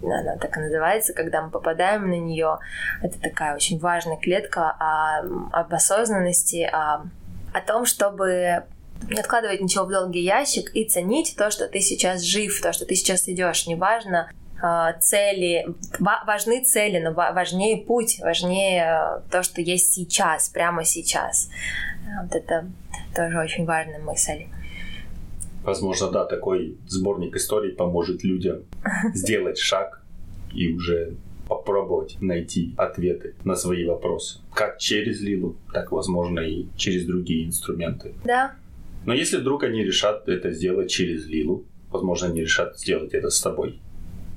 Она 0.02 0.36
так 0.36 0.56
и 0.56 0.60
называется, 0.60 1.14
когда 1.14 1.42
мы 1.42 1.50
попадаем 1.50 2.10
на 2.10 2.18
нее. 2.18 2.58
Это 3.02 3.20
такая 3.20 3.54
очень 3.54 3.78
важная 3.78 4.16
клетка 4.16 4.70
о, 4.70 5.20
об 5.52 5.72
осознанности, 5.72 6.68
о 6.70 7.04
о 7.52 7.60
том, 7.60 7.84
чтобы 7.84 8.64
не 9.10 9.20
откладывать 9.20 9.60
ничего 9.60 9.84
в 9.84 9.90
долгий 9.90 10.22
ящик 10.22 10.74
и 10.74 10.84
ценить 10.84 11.34
то, 11.36 11.50
что 11.50 11.68
ты 11.68 11.80
сейчас 11.80 12.22
жив, 12.22 12.60
то, 12.60 12.72
что 12.72 12.86
ты 12.86 12.94
сейчас 12.94 13.28
идешь. 13.28 13.66
Неважно, 13.66 14.30
а, 14.30 14.41
цели, 15.00 15.66
важны 15.98 16.64
цели, 16.64 16.98
но 16.98 17.12
важнее 17.12 17.84
путь, 17.84 18.20
важнее 18.20 19.22
то, 19.30 19.42
что 19.42 19.60
есть 19.60 19.92
сейчас, 19.92 20.48
прямо 20.48 20.84
сейчас. 20.84 21.50
Вот 22.22 22.34
это 22.34 22.70
тоже 23.14 23.38
очень 23.38 23.64
важная 23.64 23.98
мысль. 23.98 24.46
Возможно, 25.64 26.10
да, 26.10 26.24
такой 26.24 26.76
сборник 26.88 27.36
историй 27.36 27.72
поможет 27.72 28.24
людям 28.24 28.64
сделать 29.14 29.58
шаг 29.58 30.02
и 30.52 30.72
уже 30.72 31.14
попробовать 31.48 32.16
найти 32.20 32.74
ответы 32.76 33.34
на 33.44 33.54
свои 33.54 33.84
вопросы. 33.84 34.40
Как 34.54 34.78
через 34.78 35.20
Лилу, 35.20 35.56
так, 35.72 35.92
возможно, 35.92 36.40
и 36.40 36.66
через 36.76 37.04
другие 37.04 37.46
инструменты. 37.46 38.14
Да. 38.24 38.54
Но 39.04 39.12
если 39.12 39.36
вдруг 39.36 39.64
они 39.64 39.84
решат 39.84 40.28
это 40.28 40.50
сделать 40.52 40.90
через 40.90 41.26
Лилу, 41.26 41.64
возможно, 41.90 42.28
они 42.28 42.42
решат 42.42 42.78
сделать 42.78 43.12
это 43.12 43.30
с 43.30 43.40
тобой. 43.40 43.80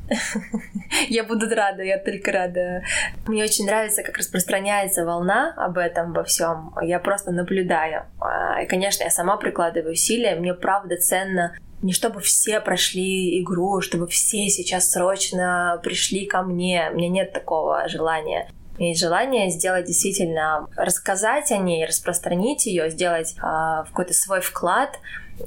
Я 1.10 1.24
буду 1.24 1.48
рада, 1.50 1.84
я 1.84 1.98
только 1.98 2.32
рада. 2.32 2.84
Мне 3.28 3.44
очень 3.44 3.66
нравится, 3.66 4.04
как 4.04 4.18
распространяется 4.18 5.06
волна 5.06 5.54
об 5.58 5.78
этом 5.78 6.14
во 6.14 6.24
всем. 6.24 6.74
Я 6.82 7.00
просто 7.00 7.32
наблюдаю. 7.32 8.06
А, 8.20 8.62
и, 8.62 8.68
конечно, 8.68 9.04
я 9.04 9.10
сама 9.10 9.38
прикладываю 9.38 9.94
усилия. 9.94 10.36
Мне 10.36 10.54
правда 10.54 10.98
ценно 10.98 11.56
не 11.82 11.94
чтобы 11.94 12.20
все 12.22 12.62
прошли 12.62 13.42
игру, 13.44 13.82
чтобы 13.82 14.08
все 14.08 14.50
сейчас 14.50 14.90
срочно 14.90 15.80
пришли 15.84 16.26
ко 16.26 16.42
мне. 16.42 16.90
У 16.92 16.96
меня 16.96 17.10
нет 17.10 17.34
такого 17.34 17.88
желания. 17.88 18.48
У 18.76 18.80
меня 18.80 18.90
есть 18.90 19.02
желание 19.02 19.50
сделать 19.50 19.86
действительно, 19.86 20.68
рассказать 20.76 21.52
о 21.52 21.58
ней, 21.58 21.86
распространить 21.86 22.66
ее, 22.66 22.90
сделать 22.90 23.36
э, 23.38 23.84
какой-то 23.88 24.14
свой 24.14 24.42
вклад 24.42 25.00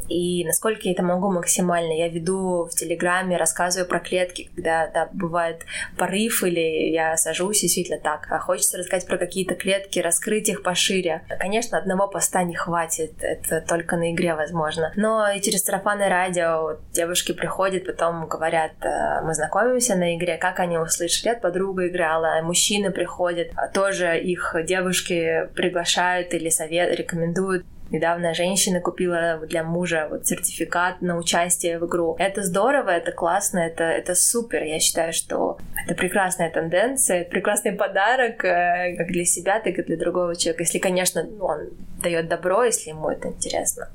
и 0.08 0.44
насколько 0.44 0.82
я 0.84 0.92
это 0.92 1.02
могу 1.02 1.30
максимально. 1.30 1.92
Я 1.92 2.08
веду 2.08 2.64
в 2.64 2.70
Телеграме, 2.70 3.36
рассказываю 3.36 3.88
про 3.88 4.00
клетки, 4.00 4.50
когда 4.54 4.88
да, 4.88 5.08
бывает 5.12 5.62
порыв 5.96 6.42
или 6.42 6.90
я 6.90 7.16
сажусь 7.16 7.62
действительно 7.62 7.98
так. 7.98 8.26
А 8.30 8.38
хочется 8.38 8.78
рассказать 8.78 9.06
про 9.06 9.18
какие-то 9.18 9.54
клетки, 9.54 9.98
раскрыть 9.98 10.48
их 10.48 10.62
пошире. 10.62 11.22
Конечно, 11.38 11.78
одного 11.78 12.08
поста 12.08 12.42
не 12.42 12.54
хватит, 12.54 13.12
это 13.20 13.60
только 13.60 13.96
на 13.96 14.12
игре 14.12 14.34
возможно. 14.34 14.92
Но 14.96 15.30
и 15.30 15.40
через 15.40 15.64
сарафанное 15.64 16.08
радио 16.08 16.78
девушки 16.92 17.32
приходят, 17.32 17.86
потом 17.86 18.26
говорят, 18.26 18.72
«Э, 18.80 19.22
мы 19.22 19.34
знакомимся 19.34 19.94
на 19.94 20.16
игре, 20.16 20.36
как 20.36 20.60
они 20.60 20.78
услышали, 20.78 21.30
от 21.30 21.40
подруга 21.40 21.88
играла, 21.88 22.40
мужчины 22.42 22.90
приходят, 22.90 23.48
тоже 23.72 24.18
их 24.18 24.54
девушки 24.64 25.48
приглашают 25.54 26.34
или 26.34 26.48
совет 26.48 26.96
рекомендуют 26.98 27.64
Недавно 27.90 28.34
женщина 28.34 28.80
купила 28.80 29.38
для 29.46 29.64
мужа 29.64 30.08
вот 30.10 30.26
сертификат 30.26 31.00
на 31.00 31.16
участие 31.16 31.78
в 31.78 31.86
игру. 31.86 32.16
Это 32.18 32.42
здорово, 32.42 32.90
это 32.90 33.12
классно, 33.12 33.60
это, 33.60 33.84
это 33.84 34.14
супер. 34.14 34.62
Я 34.62 34.78
считаю, 34.78 35.14
что 35.14 35.58
это 35.86 35.94
прекрасная 35.94 36.50
тенденция, 36.50 37.24
прекрасный 37.24 37.72
подарок 37.72 38.44
э, 38.44 38.94
как 38.98 39.06
для 39.08 39.24
себя, 39.24 39.58
так 39.60 39.78
и 39.78 39.82
для 39.82 39.96
другого 39.96 40.36
человека. 40.36 40.64
Если, 40.64 40.78
конечно, 40.78 41.26
он 41.40 41.70
дает 42.02 42.28
добро, 42.28 42.62
если 42.64 42.90
ему 42.90 43.08
это 43.08 43.28
интересно. 43.28 43.88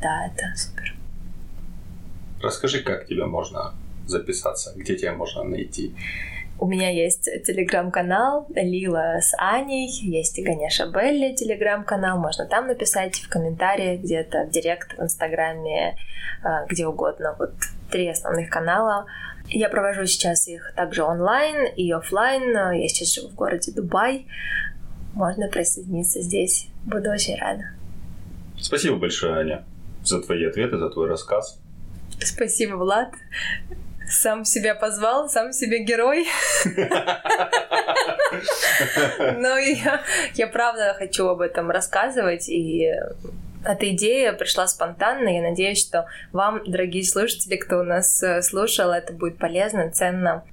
Да, 0.00 0.26
это 0.26 0.46
супер. 0.56 0.94
Расскажи, 2.42 2.82
как 2.82 3.06
тебе 3.08 3.26
можно 3.26 3.74
записаться, 4.06 4.72
где 4.74 4.96
тебя 4.96 5.12
можно 5.12 5.42
найти? 5.44 5.94
У 6.60 6.66
меня 6.66 6.90
есть 6.90 7.24
телеграм-канал 7.44 8.48
Лила 8.52 9.20
с 9.20 9.32
Аней, 9.38 9.88
есть 9.88 10.38
и 10.38 10.42
Ганяша 10.42 10.86
Белли 10.86 11.32
телеграм-канал, 11.32 12.18
можно 12.18 12.46
там 12.46 12.66
написать 12.66 13.14
в 13.16 13.28
комментариях 13.28 14.00
где-то, 14.00 14.44
в 14.44 14.50
директ, 14.50 14.98
в 14.98 15.00
инстаграме, 15.00 15.96
а, 16.42 16.66
где 16.66 16.86
угодно. 16.86 17.36
Вот 17.38 17.52
три 17.92 18.08
основных 18.08 18.50
канала. 18.50 19.06
Я 19.46 19.68
провожу 19.68 20.06
сейчас 20.06 20.48
их 20.48 20.72
также 20.74 21.04
онлайн 21.04 21.72
и 21.76 21.92
офлайн. 21.92 22.50
Я 22.74 22.88
сейчас 22.88 23.14
живу 23.14 23.28
в 23.28 23.34
городе 23.36 23.70
Дубай. 23.70 24.26
Можно 25.14 25.48
присоединиться 25.48 26.20
здесь. 26.22 26.66
Буду 26.84 27.10
очень 27.10 27.36
рада. 27.36 27.66
Спасибо 28.60 28.96
большое, 28.96 29.38
Аня, 29.38 29.64
за 30.02 30.20
твои 30.20 30.44
ответы, 30.44 30.76
за 30.76 30.90
твой 30.90 31.08
рассказ. 31.08 31.60
Спасибо, 32.20 32.74
Влад 32.74 33.10
сам 34.08 34.44
себя 34.44 34.74
позвал, 34.74 35.28
сам 35.28 35.52
себе 35.52 35.84
герой. 35.84 36.26
Но 39.36 39.58
я, 39.58 40.02
я 40.34 40.46
правда 40.46 40.94
хочу 40.98 41.26
об 41.26 41.40
этом 41.40 41.70
рассказывать, 41.70 42.48
и 42.48 42.90
эта 43.64 43.90
идея 43.90 44.32
пришла 44.32 44.66
спонтанно. 44.66 45.28
Я 45.28 45.42
надеюсь, 45.42 45.80
что 45.80 46.06
вам, 46.32 46.62
дорогие 46.66 47.04
слушатели, 47.04 47.56
кто 47.56 47.80
у 47.80 47.82
нас 47.82 48.22
э, 48.22 48.42
слушал, 48.42 48.90
это 48.92 49.12
будет 49.12 49.38
полезно, 49.38 49.90
ценно. 49.90 50.44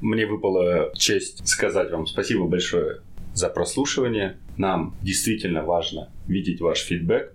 Мне 0.00 0.26
выпала 0.26 0.92
честь 0.94 1.46
сказать 1.48 1.90
вам 1.90 2.06
спасибо 2.06 2.46
большое 2.46 3.00
за 3.32 3.48
прослушивание. 3.48 4.36
Нам 4.56 4.94
действительно 5.02 5.64
важно 5.64 6.10
видеть 6.26 6.60
ваш 6.60 6.80
фидбэк. 6.80 7.32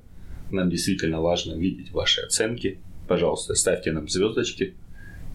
Нам 0.52 0.70
действительно 0.70 1.22
важно 1.22 1.54
видеть 1.54 1.92
ваши 1.92 2.22
оценки. 2.22 2.80
Пожалуйста, 3.08 3.56
ставьте 3.56 3.92
нам 3.92 4.08
звездочки, 4.08 4.76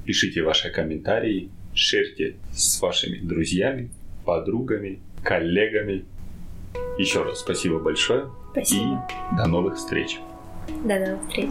Пишите 0.04 0.42
ваши 0.42 0.70
комментарии, 0.70 1.50
шерьте 1.74 2.36
с 2.52 2.80
вашими 2.80 3.18
друзьями, 3.18 3.90
подругами, 4.24 5.00
коллегами. 5.22 6.04
Еще 6.98 7.22
раз 7.22 7.40
спасибо 7.40 7.78
большое. 7.78 8.30
Спасибо. 8.52 9.08
И 9.32 9.36
до 9.36 9.46
новых 9.46 9.76
встреч. 9.76 10.18
До 10.84 10.98
новых 10.98 11.28
встреч. 11.28 11.50